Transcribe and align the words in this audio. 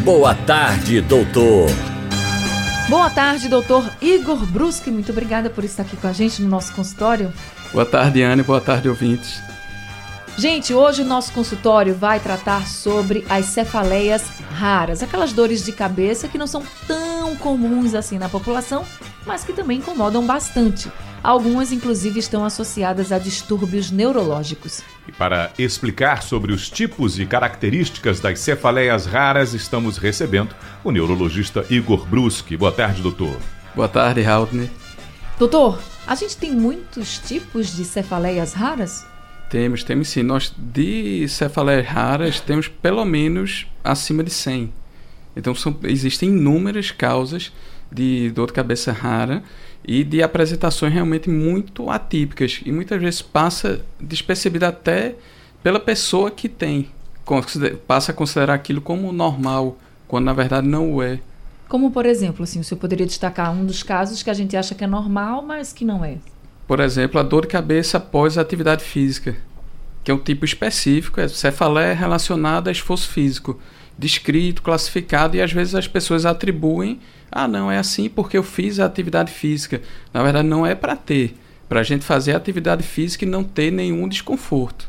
Boa 0.05 0.35
tarde, 0.35 1.01
doutor. 1.01 1.71
Boa 2.89 3.11
tarde, 3.11 3.49
doutor 3.49 3.91
Igor 4.01 4.45
Bruschi. 4.47 4.91
Muito 4.91 5.13
obrigada 5.13 5.49
por 5.49 5.63
estar 5.65 5.83
aqui 5.83 5.97
com 5.97 6.09
a 6.09 6.13
gente 6.13 6.43
no 6.43 6.49
nosso 6.49 6.75
consultório. 6.75 7.33
Boa 7.73 7.87
tarde, 7.87 8.23
Anne. 8.23 8.43
Boa 8.43 8.61
tarde, 8.61 8.89
ouvintes. 8.89 9.41
Gente, 10.41 10.73
hoje 10.73 11.03
o 11.03 11.05
nosso 11.05 11.35
consultório 11.35 11.95
vai 11.95 12.19
tratar 12.19 12.67
sobre 12.67 13.27
as 13.29 13.45
cefaleias 13.45 14.23
raras, 14.53 15.03
aquelas 15.03 15.35
dores 15.35 15.63
de 15.63 15.71
cabeça 15.71 16.29
que 16.29 16.39
não 16.39 16.47
são 16.47 16.65
tão 16.87 17.37
comuns 17.37 17.95
assim 17.95 18.17
na 18.17 18.27
população, 18.27 18.83
mas 19.27 19.45
que 19.45 19.53
também 19.53 19.81
incomodam 19.81 20.27
bastante. 20.27 20.91
Algumas, 21.23 21.73
inclusive, 21.73 22.19
estão 22.19 22.43
associadas 22.43 23.13
a 23.13 23.19
distúrbios 23.19 23.91
neurológicos. 23.91 24.81
E 25.07 25.13
para 25.13 25.53
explicar 25.59 26.23
sobre 26.23 26.55
os 26.55 26.71
tipos 26.71 27.19
e 27.19 27.27
características 27.27 28.19
das 28.19 28.41
cefaleias 28.41 29.05
raras, 29.05 29.53
estamos 29.53 29.99
recebendo 29.99 30.57
o 30.83 30.91
neurologista 30.91 31.67
Igor 31.69 32.07
Bruschi. 32.07 32.57
Boa 32.57 32.73
tarde, 32.73 33.03
doutor. 33.03 33.37
Boa 33.77 33.89
tarde, 33.89 34.25
Haldner. 34.25 34.71
Doutor, 35.39 35.79
a 36.07 36.15
gente 36.15 36.39
tem 36.39 36.53
muitos 36.53 37.19
tipos 37.19 37.77
de 37.77 37.85
cefaleias 37.85 38.55
raras? 38.55 39.05
Temos, 39.51 39.83
temos 39.83 40.09
sim. 40.09 40.23
Nós 40.23 40.55
de 40.57 41.29
cefaleias 41.29 41.85
raras 41.87 42.41
temos 42.41 42.69
pelo 42.69 43.05
menos 43.05 43.67
acima 43.83 44.23
de 44.23 44.31
100. 44.31 44.73
Então 45.37 45.55
são, 45.55 45.77
existem 45.83 46.29
inúmeras 46.29 46.93
causas 46.93 47.53
de 47.91 48.31
dor 48.31 48.47
de 48.47 48.53
cabeça 48.53 48.93
rara 48.93 49.43
e 49.85 50.05
de 50.05 50.23
apresentações 50.23 50.93
realmente 50.93 51.29
muito 51.29 51.91
atípicas 51.91 52.61
e 52.65 52.71
muitas 52.71 53.01
vezes 53.01 53.23
passa 53.23 53.85
despercebida 53.99 54.69
até 54.69 55.17
pela 55.63 55.81
pessoa 55.81 56.31
que 56.31 56.49
tem. 56.49 56.89
Passa 57.89 58.13
a 58.13 58.15
considerar 58.15 58.55
aquilo 58.55 58.81
como 58.81 59.13
normal, 59.13 59.77
quando 60.07 60.27
na 60.27 60.33
verdade 60.33 60.67
não 60.67 60.95
o 60.95 61.03
é. 61.03 61.21
Como, 61.69 61.91
por 61.91 62.07
exemplo, 62.07 62.43
assim, 62.43 62.61
o 62.61 62.65
senhor 62.65 62.81
poderia 62.81 63.07
destacar 63.07 63.53
um 63.53 63.65
dos 63.65 63.83
casos 63.83 64.23
que 64.23 64.31
a 64.31 64.35
gente 64.35 64.57
acha 64.57 64.75
que 64.75 64.83
é 64.83 64.87
normal, 64.87 65.43
mas 65.43 65.73
que 65.73 65.85
não 65.85 66.05
é? 66.05 66.19
Por 66.71 66.79
exemplo, 66.79 67.19
a 67.19 67.25
dor 67.25 67.43
de 67.43 67.49
cabeça 67.49 67.99
após 67.99 68.39
a 68.39 68.43
atividade 68.43 68.85
física, 68.85 69.37
que 70.05 70.11
é 70.13 70.15
um 70.15 70.19
tipo 70.19 70.45
específico, 70.45 71.21
é 71.21 71.27
cefaleia 71.27 71.93
relacionada 71.95 72.71
a 72.71 72.73
esforço 72.73 73.09
físico, 73.09 73.59
descrito, 73.99 74.63
classificado, 74.63 75.37
e 75.37 75.43
às 75.43 75.53
vezes 75.53 75.75
as 75.75 75.89
pessoas 75.89 76.25
atribuem, 76.25 77.01
ah, 77.29 77.49
não, 77.49 77.73
é 77.73 77.77
assim 77.77 78.09
porque 78.09 78.39
eu 78.39 78.45
fiz 78.45 78.79
a 78.79 78.87
atividade 78.87 79.33
física. 79.33 79.83
Na 80.15 80.23
verdade, 80.23 80.47
não 80.47 80.65
é 80.65 80.77
para 80.77 80.95
ter, 80.95 81.37
para 81.69 81.81
a 81.81 81.83
gente 81.83 82.05
fazer 82.05 82.35
a 82.35 82.37
atividade 82.37 82.85
física 82.85 83.25
e 83.25 83.29
não 83.29 83.43
ter 83.43 83.73
nenhum 83.73 84.09
desconforto. 84.09 84.89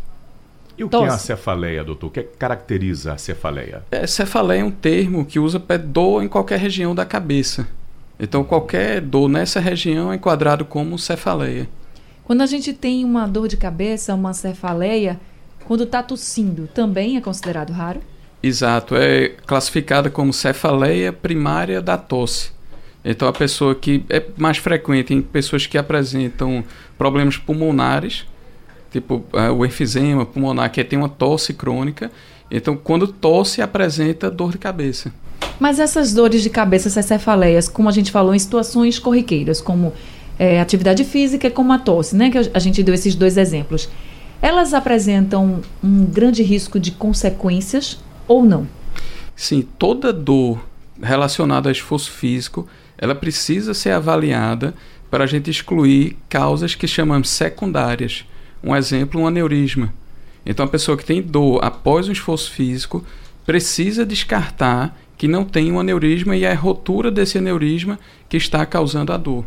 E 0.78 0.84
o 0.84 0.88
que 0.88 0.96
é 0.96 1.08
a 1.08 1.18
cefaleia, 1.18 1.84
doutor? 1.84 2.08
O 2.08 2.12
que 2.12 2.22
caracteriza 2.22 3.14
a 3.14 3.18
cefaleia? 3.18 3.82
É, 3.90 4.06
cefaleia 4.06 4.62
é 4.62 4.64
um 4.64 4.70
termo 4.70 5.26
que 5.26 5.40
usa 5.40 5.60
para 5.60 5.78
dor 5.78 6.24
em 6.24 6.28
qualquer 6.28 6.60
região 6.60 6.94
da 6.94 7.08
cabeça. 7.08 7.68
Então, 8.24 8.44
qualquer 8.44 9.02
dor 9.02 9.28
nessa 9.28 9.60
região 9.60 10.12
é 10.12 10.16
enquadrado 10.16 10.64
como 10.64 11.00
cefaleia. 11.00 11.68
Quando 12.24 12.42
a 12.42 12.46
gente 12.46 12.72
tem 12.72 13.04
uma 13.04 13.28
dor 13.28 13.48
de 13.48 13.58
cabeça, 13.58 14.14
uma 14.14 14.32
cefaleia, 14.32 15.20
quando 15.66 15.86
está 15.86 16.04
tossindo, 16.04 16.68
também 16.68 17.18
é 17.18 17.22
considerado 17.22 17.74
raro? 17.74 18.00
Exato, 18.44 18.96
é 18.96 19.30
classificada 19.48 20.12
como 20.12 20.32
cefaleia 20.32 21.12
primária 21.12 21.82
da 21.82 21.98
tosse. 21.98 22.52
Então, 23.04 23.28
a 23.28 23.34
pessoa 23.34 23.74
que 23.74 24.06
é 24.08 24.24
mais 24.38 24.58
frequente 24.58 25.16
em 25.16 25.22
pessoas 25.24 25.66
que 25.66 25.76
apresentam 25.76 26.64
problemas 27.00 27.38
pulmonares, 27.38 28.28
tipo 28.92 29.26
uh, 29.34 29.52
o 29.58 29.66
enfisema 29.66 30.28
pulmonar, 30.28 30.72
que 30.72 30.84
tem 30.84 31.00
uma 31.00 31.10
tosse 31.10 31.56
crônica. 31.56 32.12
Então, 32.52 32.78
quando 32.78 33.08
tosse, 33.08 33.64
apresenta 33.64 34.30
dor 34.30 34.52
de 34.52 34.60
cabeça. 34.60 35.12
Mas 35.60 35.80
essas 35.80 36.14
dores 36.14 36.42
de 36.42 36.50
cabeça, 36.50 36.88
essas 36.88 37.06
cefaleias, 37.06 37.70
como 37.70 37.88
a 37.88 37.92
gente 37.92 38.12
falou, 38.12 38.34
em 38.34 38.40
situações 38.40 38.98
corriqueiras, 38.98 39.62
como 39.62 39.94
é, 40.40 40.60
atividade 40.60 41.04
física 41.04 41.48
e 41.48 41.52
como 41.52 41.72
a 41.72 41.78
tosse, 41.78 42.16
né? 42.16 42.32
Que 42.32 42.38
a 42.54 42.60
gente 42.60 42.82
deu 42.82 42.96
esses 42.96 43.14
dois 43.14 43.38
exemplos. 43.38 43.88
Elas 44.42 44.74
apresentam 44.74 45.62
um 45.84 46.04
grande 46.06 46.42
risco 46.42 46.80
de 46.80 46.92
consequências 46.92 48.00
ou 48.28 48.44
não? 48.44 48.68
Sim, 49.36 49.68
toda 49.78 50.12
dor 50.12 50.60
relacionada 51.02 51.70
a 51.70 51.72
esforço 51.72 52.12
físico, 52.12 52.68
ela 52.98 53.16
precisa 53.16 53.74
ser 53.74 53.92
avaliada 53.92 54.74
para 55.10 55.26
a 55.26 55.28
gente 55.28 55.50
excluir 55.50 56.18
causas 56.30 56.74
que 56.74 56.88
chamamos 56.88 57.30
secundárias. 57.30 58.26
Um 58.64 58.76
exemplo, 58.76 59.22
um 59.22 59.28
aneurisma. 59.28 59.94
Então, 60.46 60.66
a 60.66 60.70
pessoa 60.70 60.98
que 60.98 61.06
tem 61.06 61.22
dor 61.22 61.64
após 61.64 62.08
um 62.08 62.12
esforço 62.12 62.52
físico 62.52 63.04
precisa 63.46 64.06
descartar 64.06 64.98
que 65.22 65.28
não 65.28 65.46
tem 65.46 65.72
um 65.72 65.80
aneurisma 65.80 66.36
e 66.36 66.44
é 66.44 66.52
a 66.52 66.56
rotura 66.56 67.12
desse 67.12 67.38
aneurisma 67.38 68.00
que 68.28 68.38
está 68.38 68.66
causando 68.66 69.14
a 69.14 69.18
dor. 69.18 69.46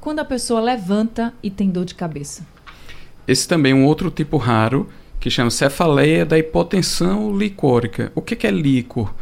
Quando 0.00 0.20
a 0.20 0.24
pessoa 0.24 0.62
levanta 0.62 1.34
e 1.42 1.50
tem 1.50 1.68
dor 1.68 1.84
de 1.84 1.94
cabeça? 1.94 2.46
Esse 3.26 3.46
também 3.46 3.72
é 3.72 3.74
um 3.74 3.84
outro 3.84 4.10
tipo 4.10 4.38
raro 4.38 4.88
que 5.20 5.28
chama 5.28 5.50
cefaleia 5.50 6.24
da 6.24 6.38
hipotensão 6.38 7.36
licórica. 7.36 8.10
O 8.14 8.22
que 8.22 8.46
é 8.46 8.50
líquor? 8.50 9.12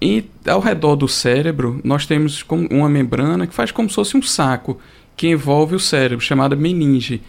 E 0.00 0.24
ao 0.46 0.60
redor 0.60 0.96
do 0.96 1.06
cérebro, 1.06 1.78
nós 1.84 2.06
temos 2.06 2.42
uma 2.70 2.88
membrana 2.88 3.46
que 3.46 3.54
faz 3.54 3.70
como 3.70 3.90
se 3.90 3.96
fosse 3.96 4.16
um 4.16 4.22
saco 4.22 4.80
que 5.14 5.28
envolve 5.28 5.74
o 5.74 5.78
cérebro, 5.78 6.24
chamada 6.24 6.56
meninge. 6.56 7.20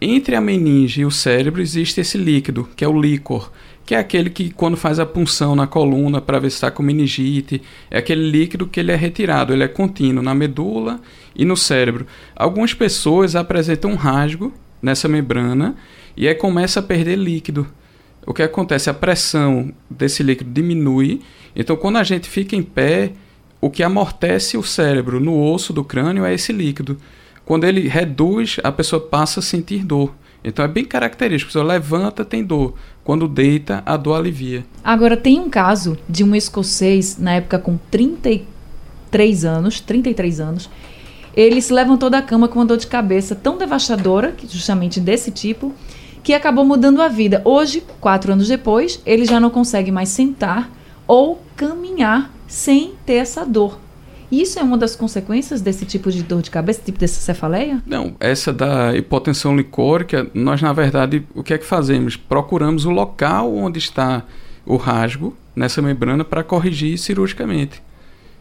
Entre 0.00 0.36
a 0.36 0.40
meninge 0.40 1.00
e 1.00 1.04
o 1.04 1.10
cérebro 1.10 1.60
existe 1.60 2.00
esse 2.00 2.16
líquido, 2.16 2.68
que 2.76 2.84
é 2.84 2.88
o 2.88 3.00
líquor, 3.00 3.50
que 3.84 3.96
é 3.96 3.98
aquele 3.98 4.30
que 4.30 4.50
quando 4.50 4.76
faz 4.76 5.00
a 5.00 5.06
punção 5.06 5.56
na 5.56 5.66
coluna 5.66 6.20
para 6.20 6.38
ver 6.38 6.50
se 6.50 6.56
está 6.56 6.70
com 6.70 6.84
meningite, 6.84 7.60
é 7.90 7.98
aquele 7.98 8.30
líquido 8.30 8.68
que 8.68 8.78
ele 8.78 8.92
é 8.92 8.94
retirado, 8.94 9.52
ele 9.52 9.64
é 9.64 9.68
contínuo 9.68 10.22
na 10.22 10.36
medula 10.36 11.00
e 11.34 11.44
no 11.44 11.56
cérebro. 11.56 12.06
Algumas 12.36 12.72
pessoas 12.72 13.34
apresentam 13.34 13.90
um 13.90 13.96
rasgo 13.96 14.52
nessa 14.80 15.08
membrana 15.08 15.74
e 16.16 16.28
aí 16.28 16.34
começa 16.34 16.78
a 16.78 16.82
perder 16.82 17.16
líquido. 17.16 17.66
O 18.24 18.32
que 18.32 18.42
acontece? 18.42 18.88
A 18.88 18.94
pressão 18.94 19.72
desse 19.90 20.22
líquido 20.22 20.50
diminui, 20.52 21.22
então 21.56 21.76
quando 21.76 21.96
a 21.96 22.04
gente 22.04 22.28
fica 22.28 22.54
em 22.54 22.62
pé, 22.62 23.12
o 23.60 23.68
que 23.68 23.82
amortece 23.82 24.56
o 24.56 24.62
cérebro 24.62 25.18
no 25.18 25.42
osso 25.42 25.72
do 25.72 25.82
crânio 25.82 26.24
é 26.24 26.32
esse 26.32 26.52
líquido. 26.52 26.98
Quando 27.48 27.64
ele 27.64 27.88
reduz, 27.88 28.58
a 28.62 28.70
pessoa 28.70 29.00
passa 29.00 29.40
a 29.40 29.42
sentir 29.42 29.82
dor. 29.82 30.14
Então 30.44 30.62
é 30.62 30.68
bem 30.68 30.84
característico. 30.84 31.50
Se 31.50 31.58
levanta, 31.58 32.22
tem 32.22 32.44
dor. 32.44 32.74
Quando 33.02 33.26
deita, 33.26 33.82
a 33.86 33.96
dor 33.96 34.16
alivia. 34.16 34.66
Agora, 34.84 35.16
tem 35.16 35.40
um 35.40 35.48
caso 35.48 35.96
de 36.06 36.22
um 36.22 36.34
escocês, 36.34 37.16
na 37.16 37.36
época 37.36 37.58
com 37.58 37.78
33 37.90 39.46
anos, 39.46 39.80
33 39.80 40.40
anos, 40.40 40.68
ele 41.34 41.62
se 41.62 41.72
levantou 41.72 42.10
da 42.10 42.20
cama 42.20 42.48
com 42.48 42.58
uma 42.58 42.66
dor 42.66 42.76
de 42.76 42.86
cabeça 42.86 43.34
tão 43.34 43.56
devastadora, 43.56 44.34
justamente 44.46 45.00
desse 45.00 45.30
tipo, 45.30 45.72
que 46.22 46.34
acabou 46.34 46.66
mudando 46.66 47.00
a 47.00 47.08
vida. 47.08 47.40
Hoje, 47.46 47.82
quatro 47.98 48.30
anos 48.30 48.46
depois, 48.46 49.00
ele 49.06 49.24
já 49.24 49.40
não 49.40 49.48
consegue 49.48 49.90
mais 49.90 50.10
sentar 50.10 50.70
ou 51.06 51.42
caminhar 51.56 52.30
sem 52.46 52.92
ter 53.06 53.14
essa 53.14 53.46
dor. 53.46 53.87
Isso 54.30 54.58
é 54.58 54.62
uma 54.62 54.76
das 54.76 54.94
consequências 54.94 55.60
desse 55.60 55.86
tipo 55.86 56.10
de 56.10 56.22
dor 56.22 56.42
de 56.42 56.50
cabeça, 56.50 56.82
tipo 56.84 56.98
dessa 56.98 57.20
cefaleia? 57.20 57.82
Não, 57.86 58.14
essa 58.20 58.52
da 58.52 58.94
hipotensão 58.96 59.56
licórica, 59.56 60.26
nós 60.34 60.60
na 60.60 60.72
verdade, 60.72 61.24
o 61.34 61.42
que 61.42 61.54
é 61.54 61.58
que 61.58 61.64
fazemos? 61.64 62.16
Procuramos 62.16 62.84
o 62.84 62.90
local 62.90 63.54
onde 63.54 63.78
está 63.78 64.22
o 64.66 64.76
rasgo 64.76 65.34
nessa 65.56 65.80
membrana 65.80 66.24
para 66.24 66.44
corrigir 66.44 66.98
cirurgicamente. 66.98 67.82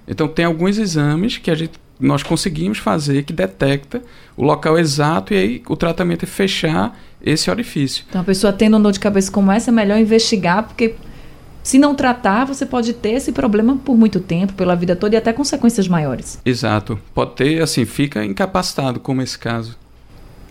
Então 0.07 0.28
tem 0.28 0.45
alguns 0.45 0.78
exames 0.78 1.38
que 1.38 1.50
a 1.50 1.56
gente 1.56 1.80
nós 2.00 2.22
conseguimos 2.22 2.78
fazer 2.78 3.24
que 3.24 3.34
detecta 3.34 4.01
o 4.36 4.44
local 4.44 4.78
exato 4.78 5.34
e 5.34 5.38
aí 5.38 5.63
o 5.68 5.75
tratamento 5.75 6.24
é 6.24 6.28
fechar 6.28 6.98
esse 7.22 7.50
orifício. 7.50 8.06
Então 8.07 8.22
a 8.22 8.24
pessoa 8.24 8.54
tendo 8.54 8.75
uma 8.75 8.84
dor 8.84 8.92
de 8.92 9.00
cabeça 9.00 9.31
como 9.31 9.51
essa 9.51 9.72
é 9.72 9.74
melhor 9.74 9.98
investigar 9.98 10.63
porque 10.63 10.95
se 11.68 11.78
não 11.78 11.94
tratar, 11.94 12.46
você 12.46 12.66
pode 12.66 12.94
ter 12.94 13.10
esse 13.10 13.34
problema 13.34 13.75
por 13.75 13.98
muito 13.98 14.22
tempo, 14.22 14.54
pela 14.54 14.74
vida 14.74 14.96
toda 14.96 15.16
e 15.16 15.18
até 15.18 15.34
consequências 15.34 15.86
maiores. 15.86 16.40
Exato. 16.46 16.98
Pode 17.14 17.31
ter, 17.31 17.62
assim, 17.62 17.84
fica 17.84 18.24
incapacitado, 18.24 19.02
como 19.02 19.22
esse 19.22 19.38
caso. 19.38 19.75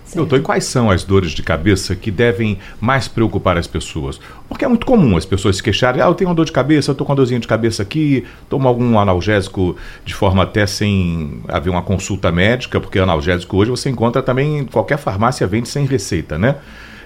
Certo. 0.05 0.17
Doutor, 0.17 0.41
e 0.41 0.43
quais 0.43 0.65
são 0.67 0.91
as 0.91 1.05
dores 1.05 1.31
de 1.31 1.43
cabeça 1.43 1.97
que 1.97 2.11
devem 2.11 2.59
mais 2.79 3.09
preocupar 3.09 3.57
as 3.57 3.67
pessoas? 3.67 4.21
Porque 4.47 4.63
é 4.63 4.69
muito 4.69 4.85
comum 4.85 5.17
as 5.17 5.25
pessoas 5.25 5.57
se 5.57 5.63
queixarem, 5.63 6.03
ah, 6.03 6.05
eu 6.05 6.15
tenho 6.15 6.29
uma 6.29 6.37
dor 6.37 6.45
de 6.45 6.53
cabeça, 6.53 6.91
eu 6.91 6.93
estou 6.93 7.07
com 7.07 7.15
uma 7.15 7.17
dorzinha 7.17 7.41
de 7.41 7.49
cabeça 7.49 7.83
aqui, 7.83 8.27
tomo 8.51 8.69
algum 8.69 8.99
analgésico 8.99 9.75
de 10.05 10.12
forma 10.12 10.43
até 10.43 10.67
sem 10.67 11.41
haver 11.49 11.71
uma 11.71 11.81
consulta 11.81 12.31
médica, 12.31 12.79
porque 12.79 12.99
analgésico 12.99 13.57
hoje 13.57 13.71
você 13.71 13.89
encontra 13.89 14.23
também 14.23 14.59
em 14.59 14.65
qualquer 14.67 14.99
farmácia, 14.99 15.47
vende 15.47 15.71
sem 15.71 15.87
receita, 15.87 16.37
né? 16.37 16.57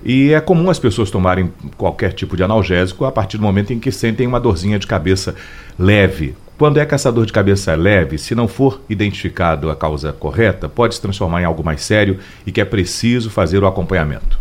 E 0.05 0.33
é 0.33 0.41
comum 0.41 0.71
as 0.71 0.79
pessoas 0.79 1.11
tomarem 1.11 1.53
qualquer 1.77 2.13
tipo 2.13 2.37
de 2.37 2.43
analgésico 2.43 3.05
a 3.05 3.13
partir 3.13 3.37
do 3.37 3.43
momento 3.43 3.73
em 3.73 3.79
que 3.79 3.93
sentem 3.93 4.27
uma 4.27 4.41
dorzinha 4.41 4.79
de 4.79 4.87
cabeça 4.87 5.35
leve. 5.79 6.35
Quando 6.57 6.79
é 6.79 6.85
que 6.85 6.95
essa 6.95 7.11
dor 7.11 7.25
de 7.25 7.33
cabeça 7.33 7.73
é 7.73 7.77
leve, 7.77 8.19
se 8.19 8.35
não 8.35 8.47
for 8.47 8.83
identificado 8.89 9.71
a 9.71 9.77
causa 9.77 10.13
correta, 10.13 10.69
pode 10.69 10.95
se 10.95 11.01
transformar 11.01 11.41
em 11.41 11.45
algo 11.45 11.65
mais 11.65 11.83
sério 11.83 12.19
e 12.47 12.53
que 12.53 12.61
é 12.61 12.65
preciso 12.65 13.31
fazer 13.31 13.63
o 13.63 13.67
acompanhamento? 13.67 14.39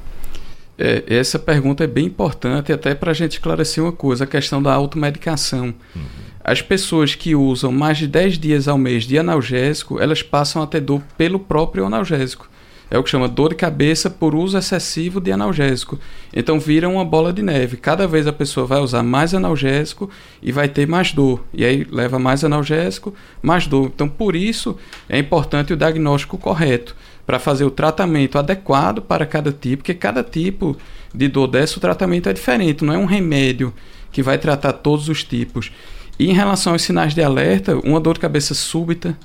É, 0.77 1.03
essa 1.07 1.38
pergunta 1.38 1.83
é 1.83 1.88
bem 1.88 2.05
importante 2.05 2.71
até 2.71 2.95
para 2.95 3.12
a 3.12 3.13
gente 3.13 3.33
esclarecer 3.33 3.83
uma 3.83 3.91
coisa, 3.91 4.23
a 4.23 4.27
questão 4.27 4.62
da 4.62 4.73
automedicação. 4.73 5.73
Uhum. 5.95 6.01
As 6.44 6.62
pessoas 6.62 7.15
que 7.15 7.35
usam 7.35 7.71
mais 7.71 7.97
de 7.97 8.07
10 8.07 8.38
dias 8.38 8.67
ao 8.67 8.77
mês 8.77 9.03
de 9.03 9.17
analgésico, 9.17 10.00
elas 10.00 10.21
passam 10.23 10.62
a 10.62 10.67
ter 10.67 10.81
dor 10.81 11.01
pelo 11.17 11.39
próprio 11.39 11.85
analgésico 11.85 12.49
é 12.91 12.97
o 12.97 13.03
que 13.03 13.09
chama 13.09 13.27
dor 13.27 13.50
de 13.50 13.56
cabeça 13.56 14.09
por 14.09 14.33
uso 14.33 14.57
excessivo 14.57 15.21
de 15.21 15.31
analgésico. 15.31 16.00
Então 16.33 16.59
vira 16.59 16.89
uma 16.89 17.06
bola 17.06 17.31
de 17.31 17.41
neve. 17.41 17.77
Cada 17.77 18.07
vez 18.07 18.25
a 18.27 18.33
pessoa 18.33 18.65
vai 18.65 18.80
usar 18.80 19.03
mais 19.03 19.33
analgésico 19.33 20.09
e 20.41 20.51
vai 20.51 20.68
ter 20.68 20.88
mais 20.88 21.12
dor. 21.12 21.44
E 21.53 21.63
aí 21.63 21.86
leva 21.89 22.18
mais 22.18 22.44
analgésico, 22.44 23.13
mais 23.41 23.68
dor. 23.68 23.91
Então 23.94 24.09
por 24.09 24.36
isso 24.36 24.77
é 25.07 25.19
importante 25.19 25.74
o 25.74 25.77
diagnóstico 25.77 26.38
correto 26.38 26.95
para 27.25 27.38
fazer 27.38 27.63
o 27.63 27.71
tratamento 27.71 28.39
adequado 28.39 29.01
para 29.01 29.25
cada 29.25 29.51
tipo, 29.51 29.83
porque 29.83 29.94
cada 29.94 30.24
tipo 30.24 30.75
de 31.13 31.27
dor 31.27 31.47
dessa 31.47 31.77
o 31.77 31.81
tratamento 31.81 32.27
é 32.27 32.33
diferente, 32.33 32.83
não 32.83 32.94
é 32.94 32.97
um 32.97 33.06
remédio 33.06 33.71
que 34.12 34.24
vai 34.24 34.38
tratar 34.38 34.74
todos 34.74 35.09
os 35.09 35.24
tipos. 35.24 35.71
E 36.18 36.30
em 36.30 36.33
relação 36.33 36.74
aos 36.74 36.81
sinais 36.81 37.13
de 37.13 37.21
alerta, 37.21 37.77
uma 37.77 38.00
dor 38.00 38.15
de 38.15 38.19
cabeça 38.19 38.53
súbita, 38.53 39.15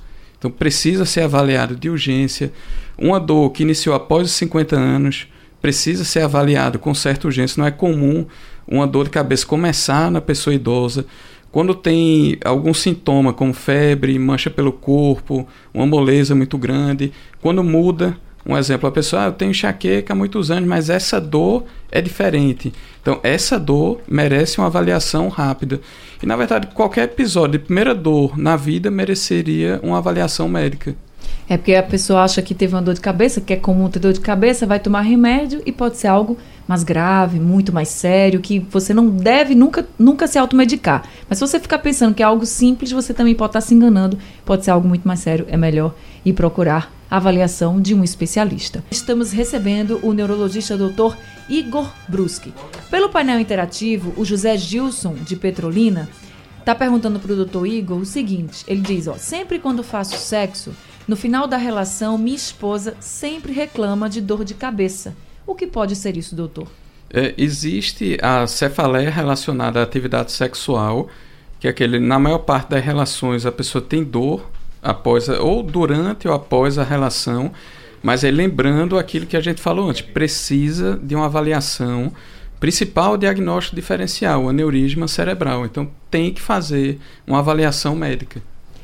então 0.45 0.51
precisa 0.51 1.07
ser 1.07 1.23
avaliado 1.23 1.75
de 1.75 1.89
urgência. 1.89 2.53
Uma 2.99 3.19
dor 3.19 3.49
que 3.49 3.63
iniciou 3.63 3.95
após 3.95 4.27
os 4.27 4.35
50 4.35 4.77
anos 4.77 5.27
precisa 5.63 6.05
ser 6.05 6.21
avaliado 6.21 6.79
com 6.79 6.95
certa 6.95 7.27
urgência. 7.27 7.59
Não 7.59 7.67
é 7.67 7.71
comum 7.71 8.27
uma 8.69 8.87
dor 8.87 9.05
de 9.05 9.11
cabeça 9.11 9.47
começar 9.47 10.11
na 10.11 10.21
pessoa 10.21 10.53
idosa. 10.53 11.07
Quando 11.51 11.75
tem 11.75 12.37
algum 12.45 12.75
sintoma, 12.75 13.33
como 13.33 13.55
febre, 13.55 14.19
mancha 14.19 14.51
pelo 14.51 14.71
corpo, 14.71 15.49
uma 15.73 15.87
moleza 15.87 16.35
muito 16.35 16.59
grande, 16.59 17.11
quando 17.41 17.65
muda, 17.65 18.15
um 18.47 18.57
exemplo, 18.57 18.89
a 18.89 18.93
pessoa, 18.93 19.23
ah, 19.23 19.27
eu 19.27 19.33
tenho 19.33 19.51
enxaqueca 19.51 20.13
há 20.13 20.17
muitos 20.17 20.51
anos, 20.51 20.69
mas 20.69 20.91
essa 20.91 21.19
dor 21.19 21.65
é 21.91 22.01
diferente. 22.01 22.73
Então, 23.01 23.19
essa 23.23 23.59
dor 23.59 24.01
merece 24.07 24.59
uma 24.59 24.67
avaliação 24.67 25.29
rápida. 25.29 25.81
E, 26.23 26.27
na 26.27 26.37
verdade, 26.37 26.69
qualquer 26.75 27.05
episódio 27.05 27.59
de 27.59 27.65
primeira 27.65 27.95
dor 27.95 28.37
na 28.39 28.55
vida 28.55 28.91
mereceria 28.91 29.81
uma 29.83 29.99
avaliação 29.99 30.47
médica. 30.47 30.95
É 31.49 31.57
porque 31.57 31.75
a 31.75 31.83
pessoa 31.83 32.23
acha 32.23 32.43
que 32.43 32.55
teve 32.55 32.75
uma 32.75 32.83
dor 32.83 32.95
de 32.95 33.01
cabeça, 33.01 33.41
que 33.41 33.53
é 33.53 33.57
comum 33.57 33.89
ter 33.89 33.99
dor 33.99 34.13
de 34.13 34.21
cabeça, 34.21 34.67
vai 34.67 34.79
tomar 34.79 35.03
remédio 35.03 35.63
e 35.65 35.73
pode 35.73 35.97
ser 35.97 36.09
algo 36.09 36.37
mais 36.67 36.83
grave, 36.83 37.39
muito 37.39 37.73
mais 37.73 37.89
sério, 37.89 38.41
que 38.41 38.59
você 38.59 38.95
não 38.95 39.11
deve 39.11 39.55
nunca, 39.55 39.87
nunca 39.99 40.27
se 40.27 40.39
automedicar. 40.39 41.03
Mas 41.29 41.39
se 41.39 41.47
você 41.47 41.61
ficar 41.61 41.79
pensando 41.79 42.15
que 42.15 42.23
é 42.23 42.27
algo 42.27 42.47
simples, 42.47 42.93
você 42.93 43.13
também 43.13 43.35
pode 43.35 43.51
estar 43.51 43.61
se 43.61 43.75
enganando, 43.75 44.19
pode 44.45 44.65
ser 44.65 44.71
algo 44.71 44.89
muito 44.89 45.07
mais 45.07 45.21
sério, 45.21 45.47
é 45.49 45.57
melhor 45.57 45.95
ir 46.25 46.33
procurar 46.33 46.94
avaliação 47.11 47.81
de 47.81 47.95
um 47.95 48.03
especialista. 48.03 48.85
Estamos 48.91 49.33
recebendo 49.33 50.01
o 50.03 50.13
neurologista 50.13 50.77
Dr. 50.77 51.17
Igor 51.49 51.91
Bruski. 52.09 52.53
Pelo 52.91 53.09
painel 53.09 53.41
interativo, 53.41 54.13
o 54.17 54.25
José 54.25 54.57
Gilson, 54.57 55.15
de 55.15 55.37
Petrolina, 55.37 56.09
está 56.59 56.75
perguntando 56.75 57.21
para 57.21 57.33
o 57.33 57.45
Dr. 57.45 57.67
Igor 57.67 57.99
o 57.99 58.07
seguinte: 58.07 58.65
ele 58.67 58.81
diz, 58.81 59.07
ó, 59.07 59.15
sempre 59.15 59.59
quando 59.59 59.83
faço 59.83 60.17
sexo, 60.17 60.73
no 61.07 61.17
final 61.17 61.47
da 61.47 61.57
relação, 61.57 62.17
minha 62.17 62.37
esposa 62.37 62.97
sempre 62.99 63.53
reclama 63.53 64.09
de 64.09 64.21
dor 64.21 64.45
de 64.45 64.55
cabeça. 64.55 65.15
O 65.47 65.55
que 65.55 65.67
pode 65.67 65.95
ser 65.95 66.17
isso, 66.17 66.35
doutor? 66.35 66.67
É, 67.11 67.35
existe 67.37 68.19
a 68.23 68.47
cefaleia 68.47 69.11
relacionada 69.11 69.79
à 69.79 69.83
atividade 69.83 70.33
sexual, 70.33 71.09
que 71.61 71.67
é 71.67 71.71
aquele, 71.71 71.99
na 71.99 72.19
maior 72.19 72.39
parte 72.39 72.71
das 72.71 72.83
relações, 72.83 73.45
a 73.45 73.53
pessoa 73.53 73.83
tem 73.83 74.03
dor 74.03 74.51
após, 74.85 75.29
ou 75.29 75.63
durante 75.63 76.29
ou 76.29 76.35
após 76.35 76.79
a 76.79 76.85
relação, 76.85 77.51
mas 78.03 78.23
é 78.23 78.31
lembrando 78.31 78.99
aquilo 78.99 79.25
que 79.25 79.37
a 79.37 79.41
gente 79.41 79.63
falou 79.63 79.89
antes, 79.89 80.03
precisa 80.03 81.01
de 81.03 81.15
uma 81.15 81.25
avaliação 81.25 82.13
principal 82.61 83.17
diagnóstico 83.17 83.75
diferencial, 83.75 84.49
aneurisma 84.49 85.09
cerebral. 85.09 85.65
Então 85.65 85.91
tem 86.11 86.33
que 86.33 86.41
fazer 86.41 86.99
uma 87.27 87.39
avaliação 87.39 87.97
médica. 87.97 88.43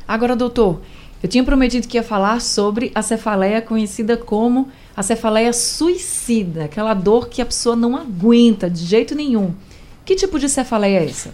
Agora, 0.09 0.35
doutor, 0.35 0.81
eu 1.23 1.29
tinha 1.29 1.45
prometido 1.45 1.87
que 1.87 1.99
ia 1.99 2.03
falar 2.03 2.41
sobre 2.41 2.91
a 2.95 3.03
cefaleia 3.03 3.61
conhecida 3.61 4.17
como 4.17 4.69
a 4.97 5.03
cefaleia 5.03 5.53
suicida, 5.53 6.65
aquela 6.65 6.95
dor 6.95 7.29
que 7.29 7.43
a 7.43 7.47
pessoa 7.47 7.77
não 7.77 7.97
aguenta 7.97 8.69
de 8.69 8.85
jeito 8.85 9.15
nenhum. 9.15 9.55
Que 10.05 10.15
tipo 10.15 10.39
de 10.39 10.49
cefaleia 10.49 11.01
é 11.01 11.05
essa? 11.05 11.33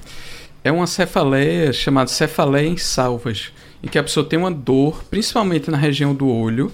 É 0.62 0.72
uma 0.72 0.86
cefaleia 0.86 1.72
chamada 1.72 2.08
cefaleia 2.08 2.68
em 2.68 2.76
salvas, 2.76 3.52
em 3.82 3.88
que 3.88 3.98
a 3.98 4.02
pessoa 4.02 4.26
tem 4.26 4.38
uma 4.38 4.50
dor, 4.50 5.04
principalmente 5.10 5.70
na 5.70 5.76
região 5.76 6.14
do 6.14 6.28
olho, 6.28 6.72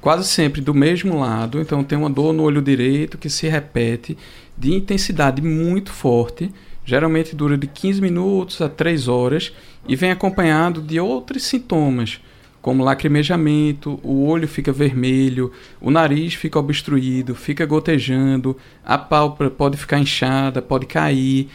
quase 0.00 0.28
sempre 0.28 0.60
do 0.60 0.74
mesmo 0.74 1.18
lado, 1.18 1.60
então 1.60 1.84
tem 1.84 1.96
uma 1.96 2.10
dor 2.10 2.32
no 2.32 2.42
olho 2.42 2.60
direito 2.60 3.18
que 3.18 3.30
se 3.30 3.48
repete 3.48 4.16
de 4.56 4.74
intensidade 4.74 5.40
muito 5.40 5.92
forte, 5.92 6.50
geralmente 6.84 7.34
dura 7.34 7.56
de 7.56 7.66
15 7.66 8.00
minutos 8.00 8.60
a 8.60 8.68
3 8.68 9.08
horas 9.08 9.52
e 9.88 9.94
vem 9.94 10.10
acompanhado 10.10 10.82
de 10.82 10.98
outros 10.98 11.44
sintomas 11.44 12.20
como 12.62 12.84
lacrimejamento, 12.84 13.98
o 14.04 14.24
olho 14.24 14.46
fica 14.46 14.72
vermelho, 14.72 15.50
o 15.80 15.90
nariz 15.90 16.34
fica 16.34 16.60
obstruído, 16.60 17.34
fica 17.34 17.66
gotejando, 17.66 18.56
a 18.84 18.96
pálpebra 18.96 19.50
pode 19.50 19.76
ficar 19.76 19.98
inchada, 19.98 20.62
pode 20.62 20.86
cair 20.86 21.50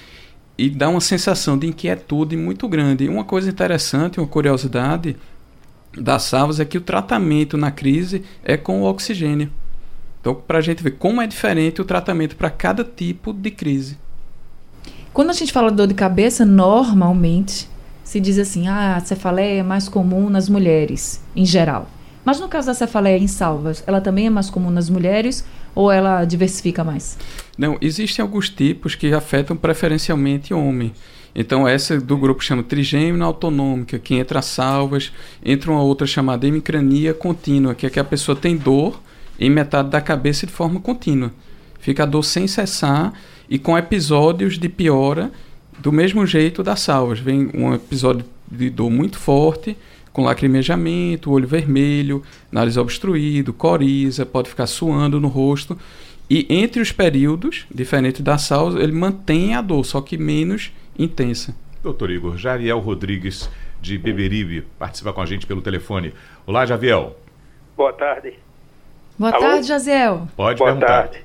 e 0.57 0.69
dá 0.69 0.89
uma 0.89 1.01
sensação 1.01 1.57
de 1.57 1.67
inquietude 1.67 2.35
muito 2.35 2.67
grande. 2.67 3.07
Uma 3.07 3.23
coisa 3.23 3.49
interessante, 3.49 4.19
uma 4.19 4.27
curiosidade 4.27 5.15
das 5.95 6.23
salvas 6.23 6.59
é 6.59 6.65
que 6.65 6.77
o 6.77 6.81
tratamento 6.81 7.57
na 7.57 7.71
crise 7.71 8.23
é 8.43 8.57
com 8.57 8.81
o 8.81 8.85
oxigênio. 8.85 9.51
Então, 10.19 10.33
para 10.35 10.57
a 10.57 10.61
gente 10.61 10.81
ver 10.81 10.91
como 10.91 11.21
é 11.21 11.27
diferente 11.27 11.81
o 11.81 11.85
tratamento 11.85 12.35
para 12.35 12.49
cada 12.49 12.83
tipo 12.83 13.31
de 13.31 13.51
crise. 13.51 13.97
Quando 15.13 15.29
a 15.29 15.33
gente 15.33 15.53
fala 15.53 15.69
de 15.69 15.77
dor 15.77 15.87
de 15.87 15.93
cabeça, 15.93 16.45
normalmente 16.45 17.69
se 18.03 18.19
diz 18.19 18.39
assim, 18.39 18.67
ah, 18.67 18.95
a 18.95 18.99
cefaleia 18.99 19.59
é 19.59 19.63
mais 19.63 19.89
comum 19.89 20.29
nas 20.29 20.47
mulheres, 20.47 21.21
em 21.35 21.45
geral. 21.45 21.89
Mas 22.23 22.39
no 22.39 22.47
caso 22.47 22.67
da 22.67 22.73
cefaleia 22.73 23.17
em 23.17 23.27
salvas, 23.27 23.83
ela 23.87 24.01
também 24.01 24.27
é 24.27 24.29
mais 24.29 24.49
comum 24.49 24.69
nas 24.69 24.89
mulheres 24.89 25.45
ou 25.77 25.91
ela 25.91 26.25
diversifica 26.25 26.83
mais? 26.83 27.19
Não, 27.55 27.77
existem 27.79 28.23
alguns 28.23 28.49
tipos 28.49 28.95
que 28.95 29.13
afetam 29.13 29.55
preferencialmente 29.55 30.51
homem. 30.51 30.91
Então 31.35 31.67
essa 31.67 32.01
do 32.01 32.17
grupo 32.17 32.43
chama 32.43 32.63
trigêmina 32.63 33.23
autonômica, 33.23 33.99
que 33.99 34.15
entra 34.15 34.41
salvas, 34.41 35.13
entra 35.45 35.69
uma 35.69 35.83
outra 35.83 36.07
chamada 36.07 36.47
hemicrania 36.47 37.13
contínua, 37.13 37.75
que 37.75 37.85
é 37.85 37.91
que 37.91 37.99
a 37.99 38.03
pessoa 38.03 38.35
tem 38.35 38.57
dor 38.57 38.99
em 39.39 39.51
metade 39.51 39.91
da 39.91 40.01
cabeça 40.01 40.47
de 40.47 40.51
forma 40.51 40.79
contínua. 40.79 41.31
Fica 41.79 42.01
a 42.01 42.05
dor 42.07 42.23
sem 42.23 42.47
cessar 42.47 43.13
e 43.47 43.59
com 43.59 43.77
episódios 43.77 44.57
de 44.57 44.67
piora 44.67 45.31
do 45.77 45.91
mesmo 45.91 46.25
jeito 46.25 46.63
das 46.63 46.79
salvas. 46.79 47.19
Vem 47.19 47.51
um 47.53 47.71
episódio 47.71 48.25
de 48.51 48.67
dor 48.71 48.89
muito 48.89 49.19
forte, 49.19 49.77
com 50.17 50.23
lacrimejamento, 50.23 51.31
olho 51.31 51.47
vermelho, 51.47 52.23
nariz 52.51 52.75
obstruído, 52.75 53.53
coriza, 53.53 54.25
pode 54.25 54.49
ficar 54.49 54.65
suando 54.65 55.19
no 55.19 55.27
rosto. 55.27 55.77
E 56.27 56.47
entre 56.49 56.81
os 56.81 56.91
períodos, 56.91 57.67
diferente 57.69 58.23
da 58.23 58.35
salva, 58.39 58.81
ele 58.81 58.93
mantém 58.93 59.53
a 59.53 59.61
dor, 59.61 59.85
só 59.85 60.01
que 60.01 60.17
menos 60.17 60.73
intensa. 60.97 61.55
Doutor 61.83 62.09
Igor, 62.09 62.35
Jariel 62.35 62.79
Rodrigues, 62.79 63.47
de 63.79 63.95
Beberibe, 63.95 64.63
participa 64.79 65.13
com 65.13 65.21
a 65.21 65.25
gente 65.27 65.45
pelo 65.45 65.61
telefone. 65.61 66.11
Olá, 66.47 66.65
Javiel. 66.65 67.15
Boa 67.77 67.93
tarde. 67.93 68.33
Boa 69.19 69.31
Alô? 69.31 69.39
tarde, 69.39 69.67
Jaziel. 69.67 70.27
Pode 70.35 70.57
Boa 70.57 70.71
perguntar. 70.71 71.09
tarde. 71.09 71.23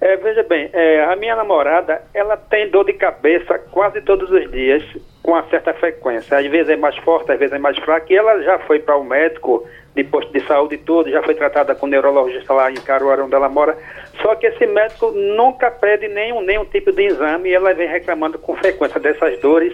É, 0.00 0.16
veja 0.16 0.42
bem, 0.42 0.68
é, 0.72 1.04
a 1.04 1.14
minha 1.14 1.36
namorada, 1.36 2.02
ela 2.12 2.36
tem 2.36 2.68
dor 2.68 2.84
de 2.84 2.94
cabeça 2.94 3.60
quase 3.70 4.00
todos 4.00 4.28
os 4.28 4.50
dias, 4.50 4.82
com 5.24 5.30
uma 5.30 5.42
certa 5.48 5.72
frequência. 5.72 6.36
Às 6.36 6.46
vezes 6.46 6.68
é 6.68 6.76
mais 6.76 6.94
forte, 6.98 7.32
às 7.32 7.38
vezes 7.38 7.54
é 7.54 7.58
mais 7.58 7.78
fraca. 7.78 8.12
E 8.12 8.16
ela 8.16 8.42
já 8.42 8.58
foi 8.58 8.78
para 8.78 8.94
o 8.94 9.02
médico 9.02 9.66
de 9.96 10.04
posto 10.04 10.30
de 10.30 10.46
saúde 10.46 10.76
tudo, 10.76 11.10
já 11.10 11.22
foi 11.22 11.34
tratada 11.34 11.74
com 11.74 11.86
um 11.86 11.88
neurologista 11.88 12.52
lá 12.52 12.70
em 12.70 12.74
Caruaru, 12.74 13.24
onde 13.24 13.34
ela 13.34 13.48
mora. 13.48 13.74
Só 14.20 14.34
que 14.34 14.46
esse 14.46 14.66
médico 14.66 15.12
nunca 15.12 15.70
pede 15.70 16.08
nenhum, 16.08 16.42
nenhum 16.42 16.66
tipo 16.66 16.92
de 16.92 17.06
exame 17.06 17.48
e 17.48 17.54
ela 17.54 17.72
vem 17.72 17.88
reclamando 17.88 18.38
com 18.38 18.54
frequência 18.56 19.00
dessas 19.00 19.40
dores. 19.40 19.72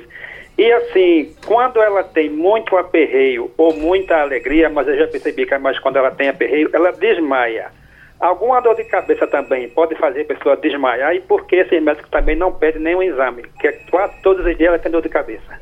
E 0.57 0.71
assim, 0.73 1.35
quando 1.45 1.83
ela 1.83 2.05
tem 2.05 2.31
muito 2.31 2.77
aperreio 2.77 3.51
ou 3.57 3.75
muita 3.75 4.21
alegria, 4.21 4.71
mas 4.71 4.87
eu 4.87 4.97
já 4.99 5.09
percebi 5.09 5.47
que 5.47 5.55
é 5.55 5.59
mais 5.59 5.81
quando 5.81 5.97
ela 5.97 6.13
tem 6.13 6.29
aperreio, 6.29 6.71
ela 6.73 6.93
desmaia. 6.93 7.73
Alguma 8.21 8.61
dor 8.61 8.77
de 8.77 8.85
cabeça 8.85 9.27
também 9.27 9.69
pode 9.71 9.95
fazer 9.97 10.21
a 10.21 10.25
pessoa 10.27 10.57
desmaiar 10.57 11.15
e 11.15 11.21
por 11.21 11.47
que 11.47 11.57
esse 11.57 11.81
médico 11.81 12.09
também 12.11 12.37
não 12.37 12.53
pede 12.53 12.79
nenhum 12.79 13.03
exame? 13.03 13.45
Que 13.59 13.69
é 13.69 13.73
quase 13.91 14.13
todos 14.23 14.45
os 14.45 14.57
dias 14.59 14.69
ela 14.69 14.79
tem 14.79 14.93
dor 14.93 15.01
de 15.01 15.09
cabeça. 15.09 15.59